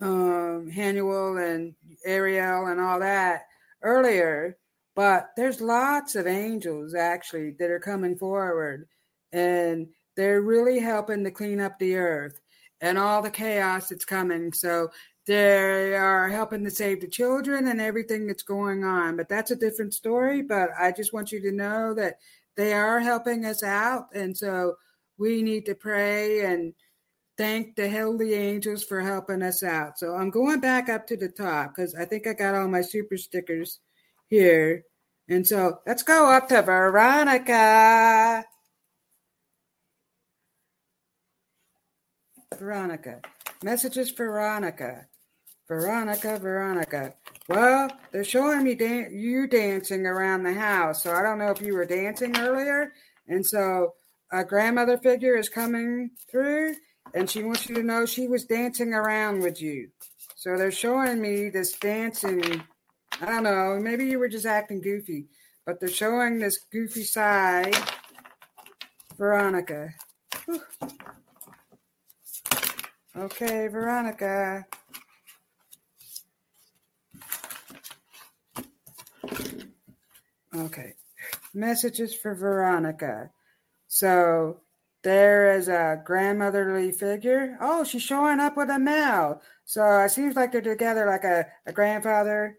[0.00, 1.74] um, Haniel and
[2.04, 3.42] Ariel and all that
[3.82, 4.56] earlier,
[4.94, 8.86] but there's lots of angels actually that are coming forward
[9.32, 12.40] and they're really helping to clean up the earth
[12.80, 14.52] and all the chaos that's coming.
[14.52, 14.90] So
[15.26, 19.16] they are helping to save the children and everything that's going on.
[19.16, 20.42] But that's a different story.
[20.42, 22.18] But I just want you to know that
[22.56, 24.06] they are helping us out.
[24.14, 24.76] And so
[25.18, 26.72] we need to pray and
[27.36, 29.98] thank the holy angels for helping us out.
[29.98, 32.82] So I'm going back up to the top because I think I got all my
[32.82, 33.80] super stickers
[34.28, 34.84] here.
[35.28, 38.44] And so let's go up to Veronica.
[42.56, 43.20] Veronica.
[43.62, 45.06] Messages Veronica.
[45.68, 47.14] Veronica, Veronica.
[47.48, 48.76] Well, they're showing me
[49.10, 51.02] you dancing around the house.
[51.02, 52.92] So I don't know if you were dancing earlier.
[53.26, 53.94] And so
[54.32, 56.76] a grandmother figure is coming through
[57.16, 59.88] and she wants you to know she was dancing around with you.
[60.34, 62.62] So they're showing me this dancing.
[63.22, 65.26] I don't know, maybe you were just acting goofy,
[65.64, 67.74] but they're showing this goofy side.
[69.16, 69.88] Veronica.
[70.44, 70.60] Whew.
[73.16, 74.66] Okay, Veronica.
[80.54, 80.92] Okay.
[81.54, 83.30] Messages for Veronica.
[83.88, 84.60] So
[85.06, 87.56] there is a grandmotherly figure.
[87.60, 89.40] Oh, she's showing up with a male.
[89.64, 92.58] So it seems like they're together like a, a grandfather,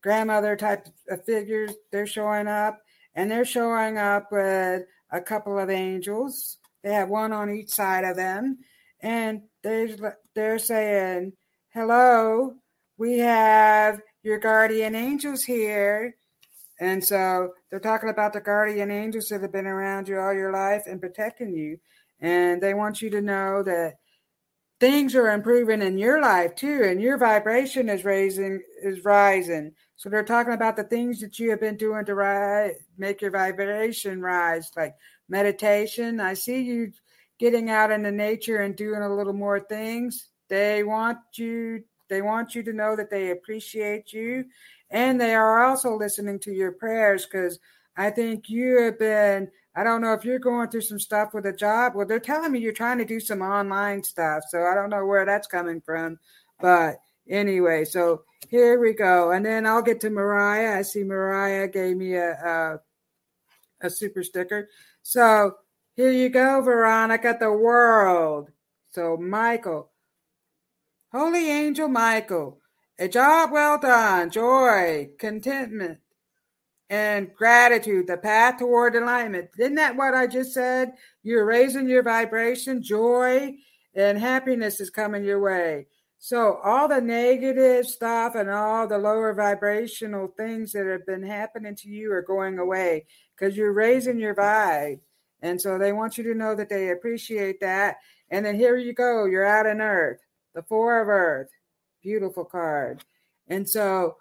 [0.00, 1.72] grandmother type of figures.
[1.90, 2.78] They're showing up
[3.16, 6.58] and they're showing up with a couple of angels.
[6.84, 8.58] They have one on each side of them.
[9.00, 11.32] And they're, they're saying,
[11.70, 12.54] Hello,
[12.96, 16.14] we have your guardian angels here.
[16.80, 20.52] And so they're talking about the guardian angels that have been around you all your
[20.52, 21.78] life and protecting you.
[22.20, 23.94] And they want you to know that
[24.80, 29.72] things are improving in your life too, and your vibration is raising is rising.
[29.96, 33.32] So they're talking about the things that you have been doing to rise, make your
[33.32, 34.94] vibration rise, like
[35.28, 36.20] meditation.
[36.20, 36.92] I see you
[37.40, 40.28] getting out into nature and doing a little more things.
[40.48, 44.44] They want you they want you to know that they appreciate you
[44.90, 47.58] and they are also listening to your prayers because
[47.96, 51.46] I think you have been I don't know if you're going through some stuff with
[51.46, 51.94] a job.
[51.94, 54.42] Well, they're telling me you're trying to do some online stuff.
[54.48, 56.18] So I don't know where that's coming from.
[56.58, 56.96] But
[57.28, 59.30] anyway, so here we go.
[59.30, 60.76] And then I'll get to Mariah.
[60.76, 62.80] I see Mariah gave me a, a,
[63.82, 64.68] a super sticker.
[65.02, 65.54] So
[65.94, 68.50] here you go, Veronica, the world.
[68.90, 69.90] So, Michael,
[71.12, 72.60] Holy Angel Michael,
[72.98, 76.00] a job well done, joy, contentment,
[76.90, 79.48] and gratitude, the path toward alignment.
[79.58, 80.92] Isn't that what I just said?
[81.22, 83.54] You're raising your vibration, joy,
[83.94, 85.86] and happiness is coming your way.
[86.18, 91.74] So, all the negative stuff and all the lower vibrational things that have been happening
[91.76, 95.00] to you are going away because you're raising your vibe.
[95.40, 97.96] And so they want you to know that they appreciate that.
[98.30, 100.18] And then here you go, you're out in earth,
[100.58, 101.50] the four of earth.
[102.02, 103.04] Beautiful card.
[103.46, 104.16] And so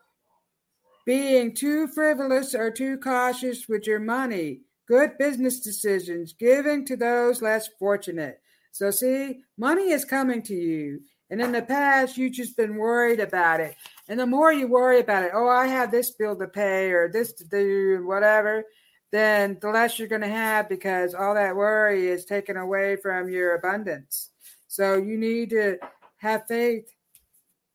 [1.04, 7.42] being too frivolous or too cautious with your money, good business decisions, giving to those
[7.42, 8.40] less fortunate.
[8.72, 11.02] So, see, money is coming to you.
[11.32, 13.76] And in the past, you've just been worried about it.
[14.08, 17.10] And the more you worry about it, oh, I have this bill to pay or
[17.12, 18.64] this to do, whatever,
[19.12, 23.28] then the less you're going to have because all that worry is taken away from
[23.28, 24.30] your abundance.
[24.68, 25.80] So you need to
[26.18, 26.92] have faith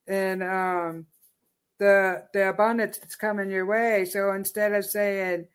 [0.07, 1.07] in um,
[1.79, 4.05] the the abundance that's coming your way.
[4.05, 5.47] So instead of saying,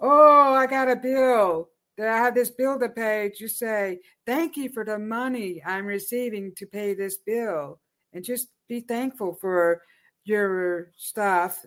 [0.00, 4.56] "Oh, I got a bill," that I have this bill to pay, just say, "Thank
[4.56, 7.80] you for the money I'm receiving to pay this bill,"
[8.12, 9.82] and just be thankful for
[10.24, 11.64] your stuff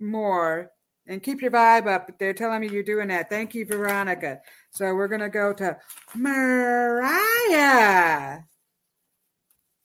[0.00, 0.70] more
[1.06, 2.10] and keep your vibe up.
[2.18, 3.28] They're telling me you're doing that.
[3.30, 4.40] Thank you, Veronica.
[4.70, 5.76] So we're going to go to
[6.14, 7.22] Mariah.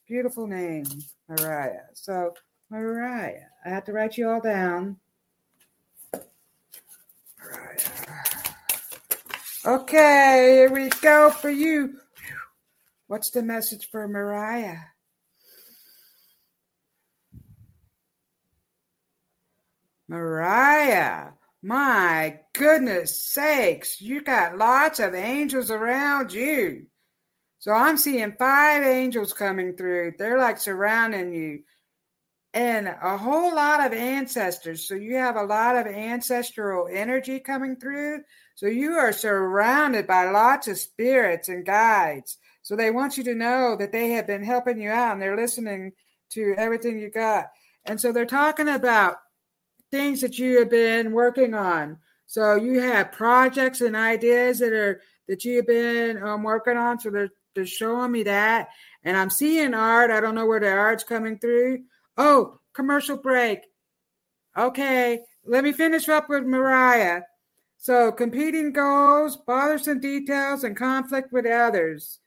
[0.10, 0.86] Beautiful name,
[1.28, 1.82] Mariah.
[1.94, 2.34] So,
[2.72, 4.98] Mariah, I have to write you all down.
[7.40, 7.78] Mariah.
[9.68, 12.00] Okay, here we go for you.
[13.06, 14.80] What's the message for Mariah?
[20.08, 26.88] Mariah, my goodness sakes, you got lots of angels around you.
[27.60, 30.14] So I'm seeing five angels coming through.
[30.18, 31.60] They're like surrounding you.
[32.54, 34.88] And a whole lot of ancestors.
[34.88, 38.22] So you have a lot of ancestral energy coming through.
[38.56, 42.38] So you are surrounded by lots of spirits and guides.
[42.64, 45.38] So they want you to know that they have been helping you out and they're
[45.38, 45.92] listening
[46.32, 47.48] to everything you got.
[47.86, 49.18] And so they're talking about
[49.92, 51.98] things that you have been working on.
[52.26, 57.00] So you have projects and ideas that are that you've been um, working on.
[57.00, 58.70] So they're they're showing me that,
[59.04, 60.12] and I'm seeing art.
[60.12, 61.84] I don't know where the art's coming through.
[62.18, 63.60] Oh, commercial break.
[64.58, 67.22] Okay, let me finish up with Mariah.
[67.78, 72.20] So competing goals, bothersome details, and conflict with others.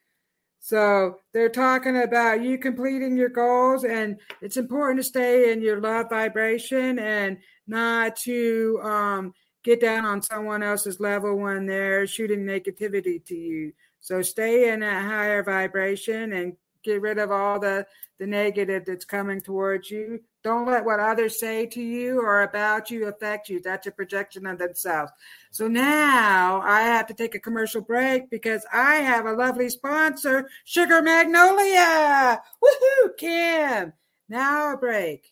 [0.60, 5.80] So they're talking about you completing your goals, and it's important to stay in your
[5.80, 12.44] love vibration and not to um, get down on someone else's level when they're shooting
[12.44, 13.72] negativity to you.
[14.02, 17.86] So stay in a higher vibration and get rid of all the
[18.18, 20.20] the negative that's coming towards you.
[20.44, 23.60] Don't let what others say to you or about you affect you.
[23.60, 25.10] That's a projection of themselves.
[25.50, 30.48] So now I have to take a commercial break because I have a lovely sponsor,
[30.64, 32.40] Sugar Magnolia.
[32.62, 33.92] Woohoo, Kim.
[34.28, 35.31] Now a break.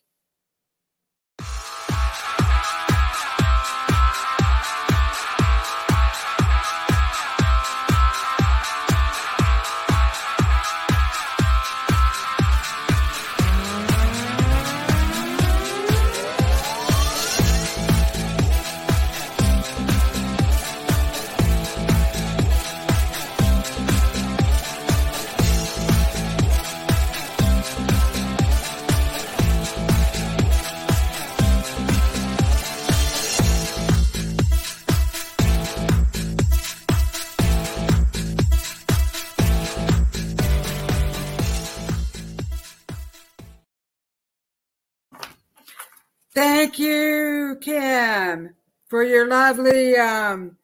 [47.60, 48.54] Kim,
[48.88, 50.56] for your lovely um,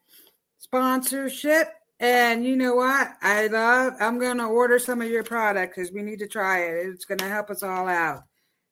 [0.57, 1.69] sponsorship.
[1.99, 3.13] And you know what?
[3.21, 6.59] I love, I'm going to order some of your product because we need to try
[6.59, 6.87] it.
[6.87, 8.23] It's going to help us all out.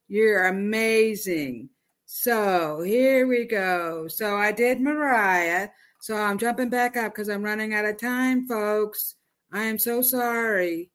[0.07, 1.69] You're amazing.
[2.05, 4.07] So here we go.
[4.07, 5.69] So I did Mariah.
[6.01, 9.15] So I'm jumping back up because I'm running out of time, folks.
[9.51, 10.91] I am so sorry.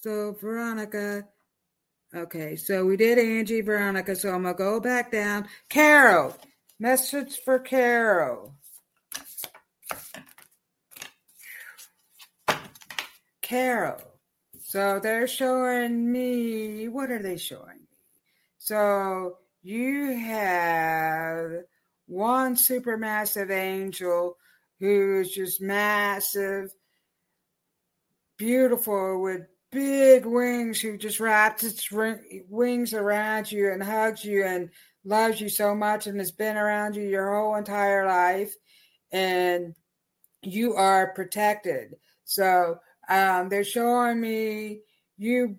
[0.00, 1.26] So, Veronica,
[2.14, 4.16] Okay, so we did Angie, Veronica.
[4.16, 5.46] So I'm gonna go back down.
[5.68, 6.34] Carol,
[6.78, 8.54] message for Carol.
[13.42, 14.00] Carol.
[14.62, 16.88] So they're showing me.
[16.88, 17.88] What are they showing me?
[18.58, 21.64] So you have
[22.06, 24.36] one supermassive angel
[24.80, 26.70] who's just massive,
[28.38, 31.88] beautiful with big wings who just wraps its
[32.48, 34.70] wings around you and hugs you and
[35.04, 38.54] loves you so much and has been around you your whole entire life.
[39.12, 39.74] And
[40.42, 41.94] you are protected.
[42.24, 44.80] So um, they're showing me
[45.16, 45.56] you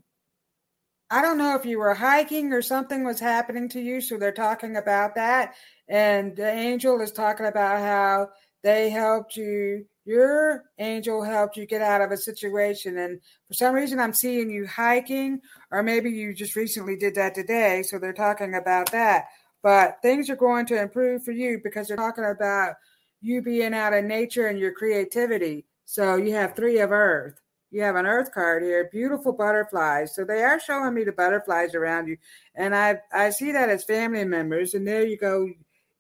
[1.12, 4.32] i don't know if you were hiking or something was happening to you so they're
[4.32, 5.56] talking about that.
[5.88, 8.30] And the angel is talking about how
[8.64, 12.98] they helped you your angel helped you get out of a situation.
[12.98, 15.40] And for some reason, I'm seeing you hiking,
[15.70, 17.84] or maybe you just recently did that today.
[17.84, 19.26] So they're talking about that.
[19.62, 22.74] But things are going to improve for you because they're talking about
[23.22, 25.66] you being out of nature and your creativity.
[25.86, 27.40] So you have three of earth.
[27.70, 30.16] You have an earth card here, beautiful butterflies.
[30.16, 32.18] So they are showing me the butterflies around you.
[32.56, 34.74] And I I see that as family members.
[34.74, 35.52] And there you go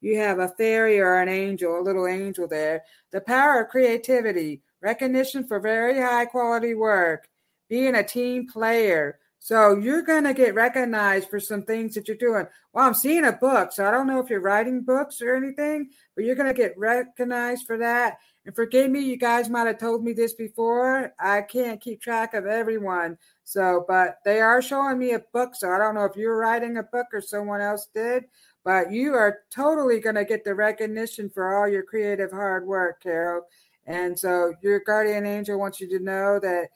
[0.02, 2.84] you have a fairy or an angel, a little angel there.
[3.12, 7.28] The power of creativity, recognition for very high quality work,
[7.70, 9.20] being a team player.
[9.40, 12.46] So you're going to get recognized for some things that you're doing.
[12.74, 15.90] Well, I'm seeing a book, so I don't know if you're writing books or anything,
[16.16, 18.18] but you're going to get recognized for that.
[18.46, 21.14] And forgive me, you guys might have told me this before.
[21.20, 23.18] I can't keep track of everyone.
[23.44, 26.78] So, but they are showing me a book, so I don't know if you're writing
[26.78, 28.26] a book or someone else did,
[28.70, 33.02] but you are totally going to get the recognition for all your creative hard work,
[33.02, 33.42] Carol.
[33.88, 36.68] And so your guardian angel wants you to know that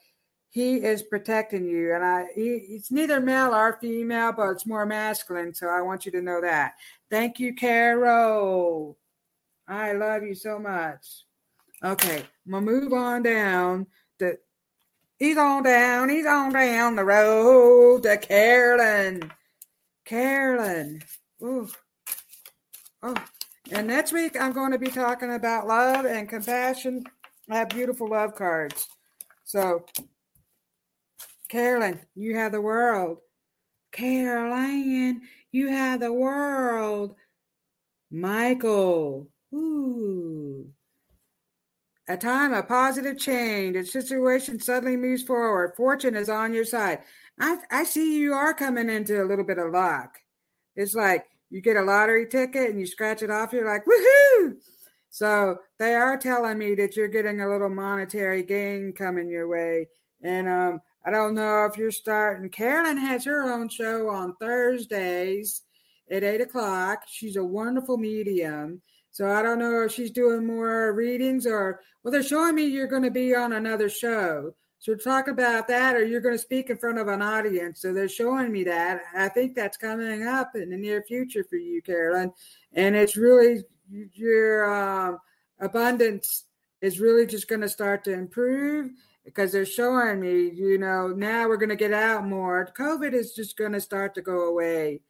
[0.50, 1.94] he is protecting you.
[1.94, 5.54] And I, he, it's neither male or female, but it's more masculine.
[5.54, 6.72] So I want you to know that.
[7.10, 8.98] Thank you, Carol.
[9.68, 11.06] I love you so much.
[11.84, 13.86] Okay, I'm gonna move on down.
[15.20, 16.08] He's on down.
[16.08, 19.30] He's on down the road to Carolyn.
[20.04, 21.00] Carolyn.
[21.40, 21.68] Ooh.
[23.06, 23.14] Oh,
[23.70, 27.04] and next week I'm going to be talking about love and compassion.
[27.50, 28.88] I have beautiful love cards.
[29.44, 29.84] So,
[31.50, 33.18] Carolyn, you have the world.
[33.92, 35.20] Caroline,
[35.52, 37.14] you have the world.
[38.10, 40.66] Michael, ooh.
[42.08, 43.76] A time of positive change.
[43.76, 45.74] A situation suddenly moves forward.
[45.76, 47.00] Fortune is on your side.
[47.38, 50.16] I, I see you are coming into a little bit of luck.
[50.74, 54.54] It's like you get a lottery ticket and you scratch it off, you're like, woohoo!
[55.10, 59.86] So they are telling me that you're getting a little monetary gain coming your way.
[60.20, 62.50] And um, I don't know if you're starting.
[62.50, 65.62] Carolyn has her own show on Thursdays
[66.10, 67.02] at eight o'clock.
[67.06, 68.82] She's a wonderful medium.
[69.12, 72.88] So I don't know if she's doing more readings or, well, they're showing me you're
[72.88, 74.56] going to be on another show.
[74.84, 77.80] So talk about that, or you're going to speak in front of an audience.
[77.80, 79.00] So they're showing me that.
[79.16, 82.30] I think that's coming up in the near future for you, Carolyn.
[82.74, 83.62] And it's really
[84.12, 85.20] your um,
[85.58, 86.44] abundance
[86.82, 88.90] is really just going to start to improve
[89.24, 92.68] because they're showing me, you know, now we're going to get out more.
[92.78, 95.00] COVID is just going to start to go away.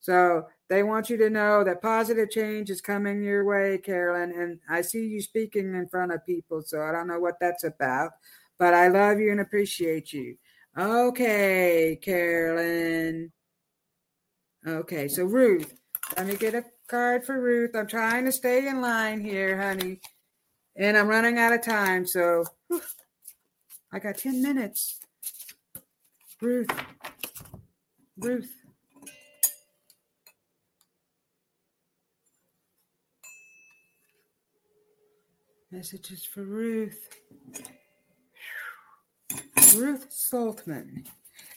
[0.00, 4.32] So they want you to know that positive change is coming your way, Carolyn.
[4.38, 6.60] And I see you speaking in front of people.
[6.60, 8.10] So I don't know what that's about
[8.62, 10.36] but I love you and appreciate you.
[10.78, 13.32] Okay, Carolyn.
[14.64, 15.74] Okay, so Ruth,
[16.16, 17.74] let me get a card for Ruth.
[17.74, 20.00] I'm trying to stay in line here, honey,
[20.76, 22.06] and I'm running out of time.
[22.06, 22.80] So whew,
[23.92, 25.00] I got 10 minutes.
[26.40, 26.70] Ruth,
[28.16, 28.54] Ruth.
[35.72, 37.08] Messages for Ruth.
[39.74, 41.04] Ruth Saltman.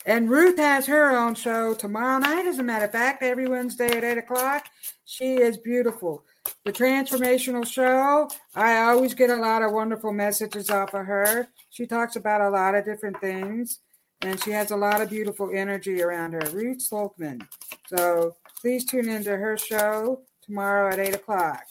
[0.06, 3.98] And Ruth has her own show tomorrow night, as a matter of fact, every Wednesday
[3.98, 4.66] at 8 o'clock.
[5.06, 6.24] She is beautiful.
[6.64, 11.48] The transformational show, I always get a lot of wonderful messages off of her.
[11.72, 13.80] She talks about a lot of different things,
[14.22, 16.48] and she has a lot of beautiful energy around her.
[16.52, 17.48] Ruth Saltman.
[17.88, 21.64] So please tune into her show tomorrow at 8 o'clock.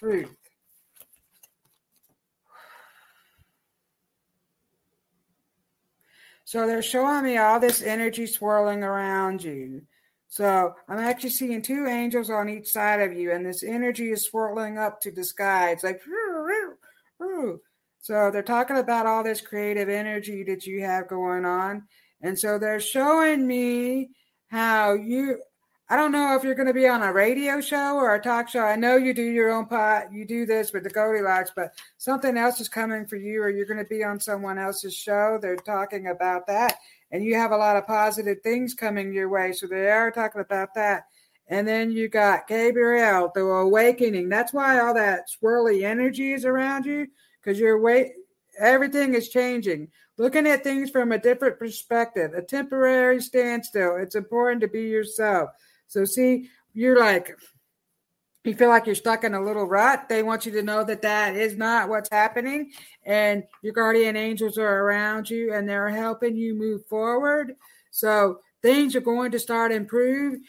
[0.00, 0.37] Ruth.
[6.48, 9.82] So they're showing me all this energy swirling around you.
[10.28, 14.24] So I'm actually seeing two angels on each side of you, and this energy is
[14.24, 15.72] swirling up to the sky.
[15.72, 16.00] It's like,
[18.00, 21.82] so they're talking about all this creative energy that you have going on.
[22.22, 24.08] And so they're showing me
[24.46, 25.42] how you
[25.90, 28.50] I don't know if you're going to be on a radio show or a talk
[28.50, 28.60] show.
[28.60, 32.36] I know you do your own pot, you do this with the Goldilocks, but something
[32.36, 35.38] else is coming for you, or you're going to be on someone else's show.
[35.40, 36.74] They're talking about that,
[37.10, 39.52] and you have a lot of positive things coming your way.
[39.52, 41.04] So they are talking about that.
[41.46, 44.28] And then you got Gabriel, the awakening.
[44.28, 47.06] That's why all that swirly energy is around you,
[47.40, 48.12] because you're wait.
[48.58, 49.88] Everything is changing.
[50.18, 53.96] Looking at things from a different perspective, a temporary standstill.
[53.96, 55.50] It's important to be yourself
[55.88, 57.36] so, see, you're like,
[58.44, 60.08] you feel like you're stuck in a little rut.
[60.08, 62.72] They want you to know that that is not what's happening,
[63.04, 67.54] and your guardian angels are around you and they're helping you move forward.
[67.90, 70.40] So, things are going to start improve.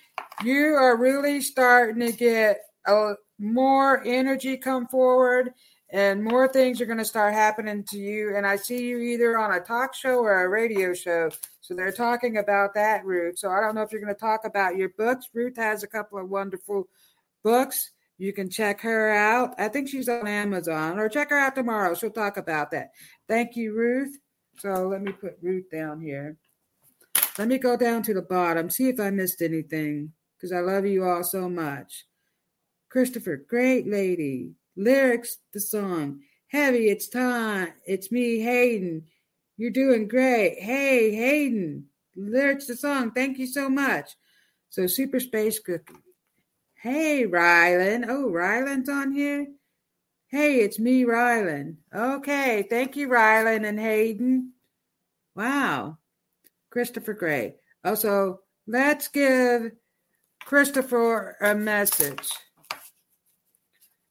[0.44, 5.54] You are really starting to get a, more energy come forward
[5.92, 8.36] and more things are going to start happening to you.
[8.36, 11.32] And I see you either on a talk show or a radio show.
[11.62, 13.40] So they're talking about that, Ruth.
[13.40, 15.28] So I don't know if you're going to talk about your books.
[15.34, 16.88] Ruth has a couple of wonderful
[17.44, 17.92] books.
[18.20, 19.56] You can check her out.
[19.58, 21.96] I think she's on Amazon or check her out tomorrow.
[21.96, 22.90] She'll talk about that.
[23.28, 24.16] Thank you, Ruth.
[24.60, 26.38] So let me put Ruth down here.
[27.38, 30.86] Let me go down to the bottom, see if I missed anything because I love
[30.86, 32.06] you all so much.
[32.90, 34.56] Christopher, great lady.
[34.80, 36.22] Lyrics, the song.
[36.48, 37.74] Heavy, it's time.
[37.86, 39.04] It's me, Hayden.
[39.58, 40.58] You're doing great.
[40.58, 41.88] Hey, Hayden.
[42.16, 43.12] Lyrics, the song.
[43.12, 44.16] Thank you so much.
[44.70, 45.94] So, Super Space Cookie.
[46.76, 48.06] Hey, Rylan.
[48.08, 49.48] Oh, Rylan's on here.
[50.28, 51.76] Hey, it's me, Rylan.
[51.94, 54.54] Okay, thank you, Rylan and Hayden.
[55.36, 55.98] Wow.
[56.70, 57.56] Christopher Gray.
[57.84, 59.74] Also, let's give
[60.46, 62.32] Christopher a message.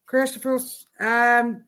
[0.08, 0.58] Christopher,
[1.00, 1.64] um,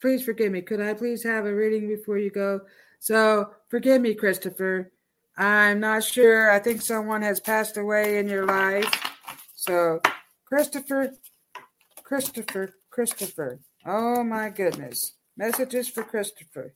[0.00, 0.60] please forgive me.
[0.62, 2.60] Could I please have a reading before you go?
[2.98, 4.90] So forgive me, Christopher.
[5.38, 6.50] I'm not sure.
[6.50, 8.92] I think someone has passed away in your life.
[9.54, 10.00] So,
[10.44, 11.10] Christopher,
[12.02, 13.60] Christopher, Christopher.
[13.86, 15.14] Oh my goodness.
[15.36, 16.74] Messages for Christopher.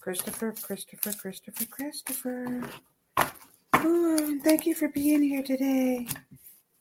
[0.00, 2.62] Christopher, Christopher, Christopher, Christopher.
[3.72, 6.06] Oh, thank you for being here today.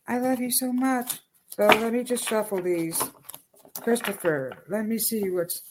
[0.05, 1.19] I love you so much.
[1.47, 3.01] So let me just shuffle these.
[3.79, 5.61] Christopher, let me see what's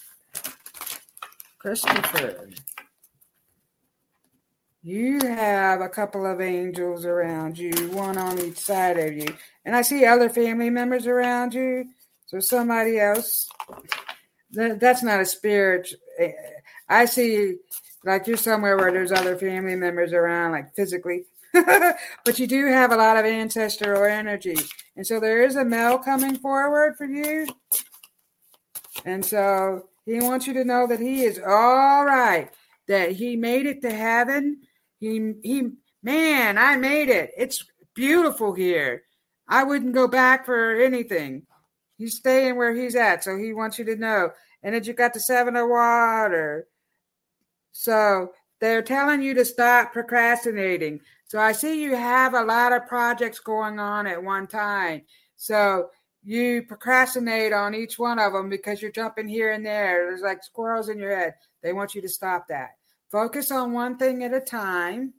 [1.59, 2.49] Christopher.
[4.83, 9.27] You have a couple of angels around you, one on each side of you.
[9.65, 11.91] And I see other family members around you.
[12.27, 13.49] So somebody else.
[14.53, 15.93] That's not a spirit.
[16.19, 16.33] Eh,
[16.89, 17.57] I see
[18.05, 21.25] like you're somewhere where there's other family members around, like physically.
[21.53, 24.57] but you do have a lot of ancestral energy.
[24.97, 27.47] And so there is a male coming forward for you.
[29.05, 32.51] And so he wants you to know that he is all right,
[32.89, 34.61] that he made it to heaven.
[34.99, 35.71] He he
[36.03, 37.31] man, I made it.
[37.37, 39.03] It's beautiful here.
[39.49, 41.47] I wouldn't go back for anything.
[41.97, 44.31] He's staying where he's at, so he wants you to know.
[44.63, 46.67] And you got the seven of water.
[47.73, 51.01] So they're telling you to stop procrastinating.
[51.27, 55.03] So I see you have a lot of projects going on at one time.
[55.37, 55.91] So
[56.23, 60.07] you procrastinate on each one of them because you're jumping here and there.
[60.07, 61.35] There's like squirrels in your head.
[61.63, 62.71] They want you to stop that.
[63.11, 65.15] Focus on one thing at a time.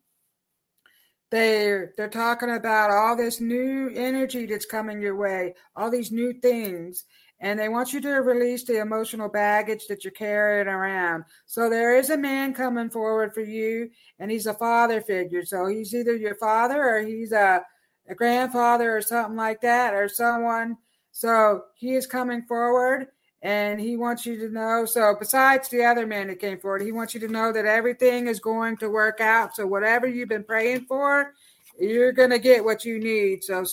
[1.31, 6.33] They're they're talking about all this new energy that's coming your way, all these new
[6.33, 7.05] things,
[7.39, 11.23] and they want you to release the emotional baggage that you're carrying around.
[11.45, 13.89] So there is a man coming forward for you,
[14.19, 15.45] and he's a father figure.
[15.45, 17.63] So he's either your father or he's a,
[18.09, 20.77] a grandfather or something like that, or someone.
[21.11, 23.07] So he is coming forward
[23.41, 24.85] and he wants you to know.
[24.85, 28.27] So, besides the other man that came forward, he wants you to know that everything
[28.27, 29.55] is going to work out.
[29.55, 31.33] So, whatever you've been praying for,
[31.79, 33.43] you're going to get what you need.
[33.43, 33.65] So,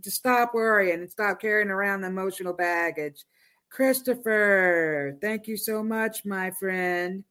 [0.00, 3.24] just stop worrying and stop carrying around the emotional baggage.
[3.70, 7.22] Christopher, thank you so much, my friend.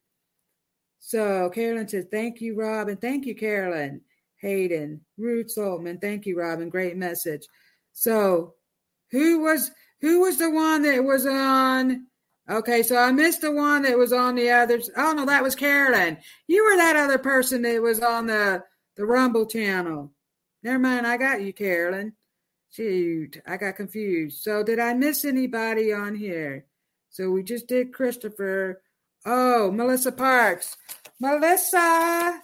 [0.99, 2.95] So, Carolyn says, Thank you, Robin.
[2.95, 4.01] Thank you, Carolyn.
[4.37, 6.69] Hayden, Ruth Saltman, thank you, Robin.
[6.69, 7.45] Great message.
[7.93, 8.55] So,
[9.13, 12.07] who was who was the one that was on?
[12.49, 14.89] Okay, so I missed the one that was on the others.
[14.97, 16.17] Oh no, that was Carolyn.
[16.47, 18.63] You were that other person that was on the
[18.97, 20.11] the Rumble channel.
[20.63, 22.13] Never mind, I got you, Carolyn.
[22.71, 24.41] Shoot, I got confused.
[24.41, 26.65] So did I miss anybody on here?
[27.11, 28.81] So we just did Christopher.
[29.25, 30.75] Oh, Melissa Parks.
[31.19, 32.41] Melissa.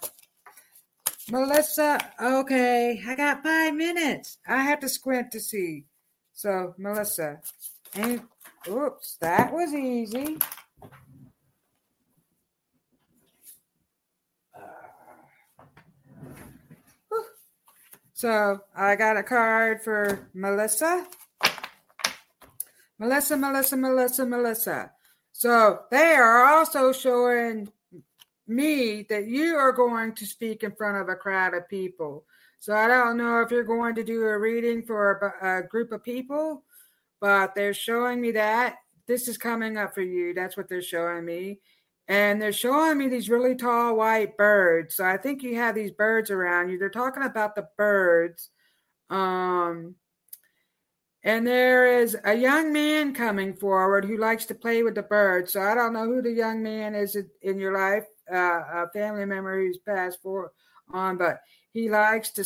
[1.31, 1.99] Melissa.
[2.21, 4.37] Okay, I got five minutes.
[4.47, 5.85] I have to squint to see.
[6.39, 7.41] So, Melissa,
[7.95, 8.21] and
[8.65, 10.37] oops, that was easy.
[18.13, 21.05] So I got a card for Melissa.
[22.97, 24.91] Melissa, Melissa, Melissa, Melissa.
[25.33, 27.67] So they are also showing
[28.47, 32.23] me that you are going to speak in front of a crowd of people.
[32.59, 35.91] So I don't know if you're going to do a reading for a, a group
[35.91, 36.63] of people,
[37.21, 38.75] but they're showing me that
[39.07, 40.33] this is coming up for you.
[40.33, 41.59] That's what they're showing me.
[42.09, 44.95] And they're showing me these really tall white birds.
[44.95, 46.77] So I think you have these birds around you.
[46.77, 48.49] They're talking about the birds.
[49.09, 49.95] Um,
[51.23, 55.53] and there is a young man coming forward who likes to play with the birds.
[55.53, 59.25] So I don't know who the young man is in your life, uh, a family
[59.25, 60.51] member who's passed for
[60.91, 61.39] on, but
[61.73, 62.45] he likes to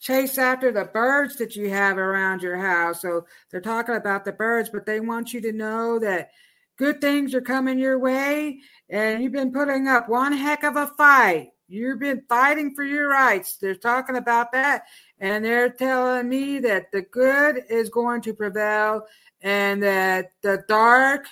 [0.00, 3.02] chase after the birds that you have around your house.
[3.02, 6.30] So they're talking about the birds, but they want you to know that
[6.76, 8.58] good things are coming your way
[8.88, 11.50] and you've been putting up one heck of a fight.
[11.68, 13.56] You've been fighting for your rights.
[13.56, 14.84] They're talking about that.
[15.20, 19.02] And they're telling me that the good is going to prevail
[19.42, 21.26] and that the dark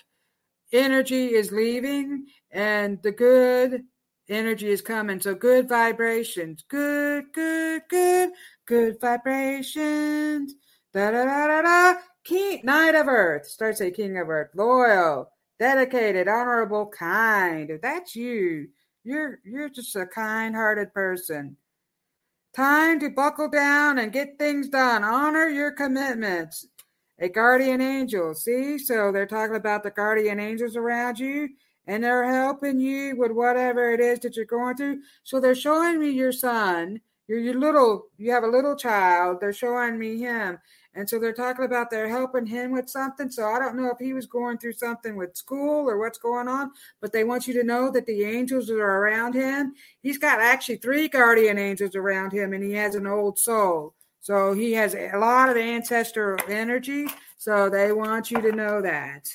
[0.72, 3.82] energy is leaving and the good
[4.28, 5.20] energy is coming.
[5.20, 6.64] So good vibrations.
[6.68, 8.30] Good, good, good,
[8.66, 10.54] good vibrations.
[10.92, 12.00] Da da da da da.
[12.24, 13.46] King, Knight of Earth.
[13.46, 14.50] Start say King of Earth.
[14.54, 17.70] Loyal, dedicated, honorable, kind.
[17.70, 18.68] If that's you,
[19.04, 21.56] you're you're just a kind-hearted person.
[22.54, 25.04] Time to buckle down and get things done.
[25.04, 26.66] Honor your commitments.
[27.20, 28.34] A guardian angel.
[28.34, 31.48] See, so they're talking about the guardian angels around you
[31.88, 35.00] and they're helping you with whatever it is that you're going through.
[35.24, 37.00] So they're showing me your son.
[37.26, 39.38] You're your little, you have a little child.
[39.40, 40.58] They're showing me him.
[40.94, 43.30] And so they're talking about they're helping him with something.
[43.30, 46.48] So I don't know if he was going through something with school or what's going
[46.48, 49.74] on, but they want you to know that the angels are around him.
[50.02, 53.94] He's got actually three guardian angels around him, and he has an old soul.
[54.20, 57.06] So he has a lot of ancestral energy.
[57.38, 59.28] So they want you to know that.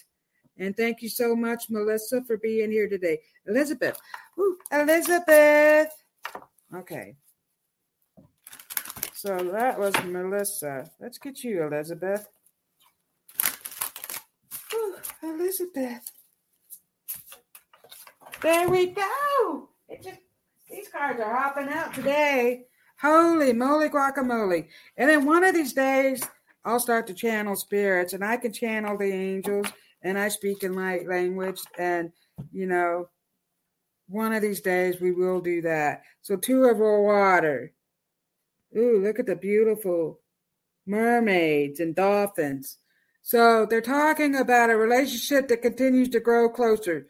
[0.57, 3.19] And thank you so much, Melissa, for being here today.
[3.47, 3.99] Elizabeth.
[4.39, 5.89] Ooh, Elizabeth.
[6.75, 7.15] Okay.
[9.13, 10.91] So that was Melissa.
[10.99, 12.27] Let's get you, Elizabeth.
[14.73, 16.11] Ooh, Elizabeth.
[18.41, 19.69] There we go.
[19.87, 20.19] It Just,
[20.69, 22.65] these cards are hopping out today.
[23.01, 24.67] Holy moly guacamole.
[24.97, 26.23] And then one of these days,
[26.65, 29.67] I'll start to channel spirits and I can channel the angels
[30.03, 32.11] and I speak in light language, and
[32.51, 33.09] you know,
[34.07, 36.03] one of these days we will do that.
[36.21, 37.73] So two of our water.
[38.77, 40.19] Ooh, look at the beautiful
[40.85, 42.77] mermaids and dolphins.
[43.21, 47.07] So they're talking about a relationship that continues to grow closer.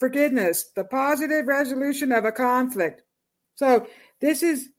[0.00, 3.02] Forgiveness, the positive resolution of a conflict.
[3.54, 3.86] So
[4.20, 4.70] this is,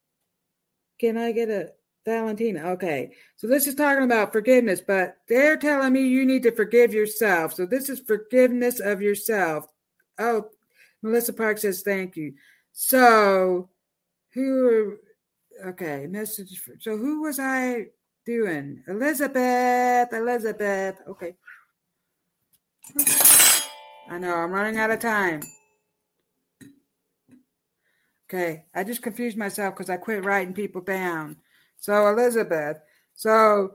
[1.00, 1.72] can I get a
[2.06, 2.72] Valentina?
[2.72, 3.12] Okay.
[3.36, 7.54] So this is talking about forgiveness, but they're telling me you need to forgive yourself.
[7.54, 9.66] So this is forgiveness of yourself.
[10.18, 10.50] Oh,
[11.02, 12.34] Melissa Park says thank you.
[12.72, 13.70] So
[14.34, 14.98] who,
[15.66, 16.60] okay, message.
[16.60, 17.88] For, so who was I
[18.26, 18.84] doing?
[18.88, 20.96] Elizabeth, Elizabeth.
[21.08, 21.36] Okay.
[24.10, 25.42] I know I'm running out of time.
[28.30, 31.38] Okay, I just confused myself because I quit writing people down.
[31.80, 32.78] So Elizabeth,
[33.16, 33.72] so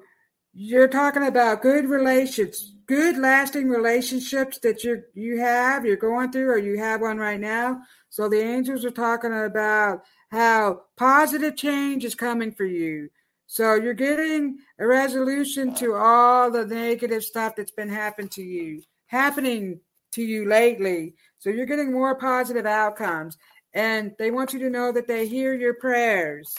[0.53, 6.51] you're talking about good relations, good lasting relationships that you you have, you're going through,
[6.51, 7.81] or you have one right now.
[8.11, 13.09] So the angels are talking about how positive change is coming for you.
[13.47, 18.83] So you're getting a resolution to all the negative stuff that's been happening to you,
[19.07, 19.81] happening
[20.13, 21.15] to you lately.
[21.39, 23.37] So you're getting more positive outcomes.
[23.75, 26.55] And they want you to know that they hear your prayers.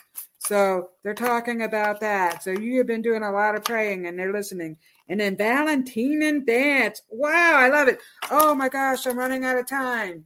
[0.47, 2.43] So they're talking about that.
[2.43, 4.77] So you have been doing a lot of praying and they're listening.
[5.09, 7.01] And then Valentine and dance.
[7.09, 7.99] Wow, I love it.
[8.29, 10.25] Oh my gosh, I'm running out of time.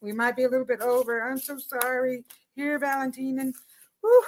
[0.00, 1.28] We might be a little bit over.
[1.28, 2.24] I'm so sorry.
[2.54, 3.52] Here, Valentina.
[4.00, 4.24] Whew.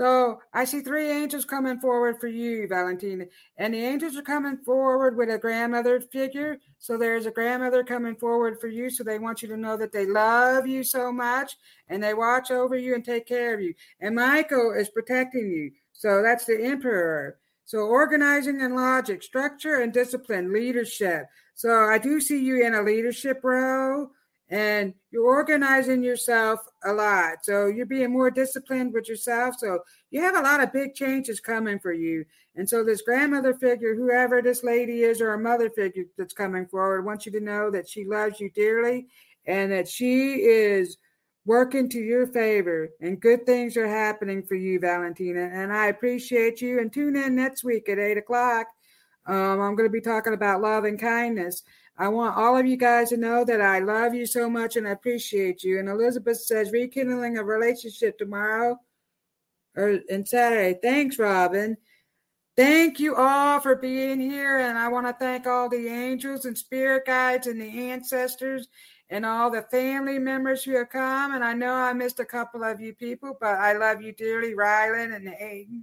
[0.00, 3.26] So I see three angels coming forward for you, Valentina.
[3.58, 6.56] And the angels are coming forward with a grandmother figure.
[6.78, 8.88] So there's a grandmother coming forward for you.
[8.88, 12.50] So they want you to know that they love you so much and they watch
[12.50, 13.74] over you and take care of you.
[14.00, 15.72] And Michael is protecting you.
[15.92, 17.36] So that's the emperor.
[17.66, 21.26] So organizing and logic, structure and discipline, leadership.
[21.54, 24.12] So I do see you in a leadership role
[24.50, 27.44] and you're organizing yourself a lot.
[27.44, 29.54] So you're being more disciplined with yourself.
[29.58, 29.78] So
[30.10, 32.24] you have a lot of big changes coming for you.
[32.56, 36.66] And so this grandmother figure, whoever this lady is, or a mother figure that's coming
[36.66, 39.06] forward, wants you to know that she loves you dearly
[39.46, 40.98] and that she is
[41.46, 45.48] working to your favor and good things are happening for you, Valentina.
[45.52, 46.80] And I appreciate you.
[46.80, 48.66] And tune in next week at eight o'clock.
[49.26, 51.62] Um, I'm going to be talking about love and kindness.
[52.00, 54.88] I want all of you guys to know that I love you so much and
[54.88, 55.78] I appreciate you.
[55.78, 58.80] And Elizabeth says, rekindling a relationship tomorrow
[59.76, 60.78] or and Saturday.
[60.82, 61.76] Thanks, Robin.
[62.56, 64.60] Thank you all for being here.
[64.60, 68.68] And I want to thank all the angels and spirit guides and the ancestors
[69.10, 71.34] and all the family members who have come.
[71.34, 74.54] And I know I missed a couple of you people, but I love you dearly,
[74.54, 75.82] Rylan and Aiden.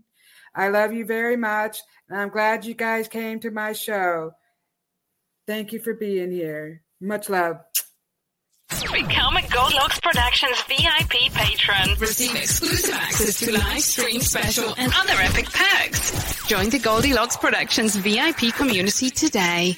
[0.55, 1.80] I love you very much.
[2.09, 4.32] And I'm glad you guys came to my show.
[5.48, 6.84] Thank you for being here.
[7.00, 7.58] Much love.
[8.91, 11.95] Become a Goldilocks Productions VIP patron.
[12.00, 16.45] Receive exclusive access to live stream special and other epic perks.
[16.48, 19.78] Join the Goldilocks Productions VIP community today.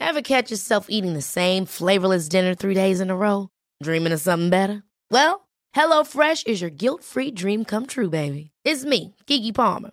[0.00, 3.48] Ever catch yourself eating the same flavorless dinner three days in a row?
[3.82, 4.82] Dreaming of something better?
[5.10, 5.46] Well,
[5.76, 8.50] HelloFresh is your guilt-free dream come true, baby.
[8.64, 9.92] It's me, Keke Palmer.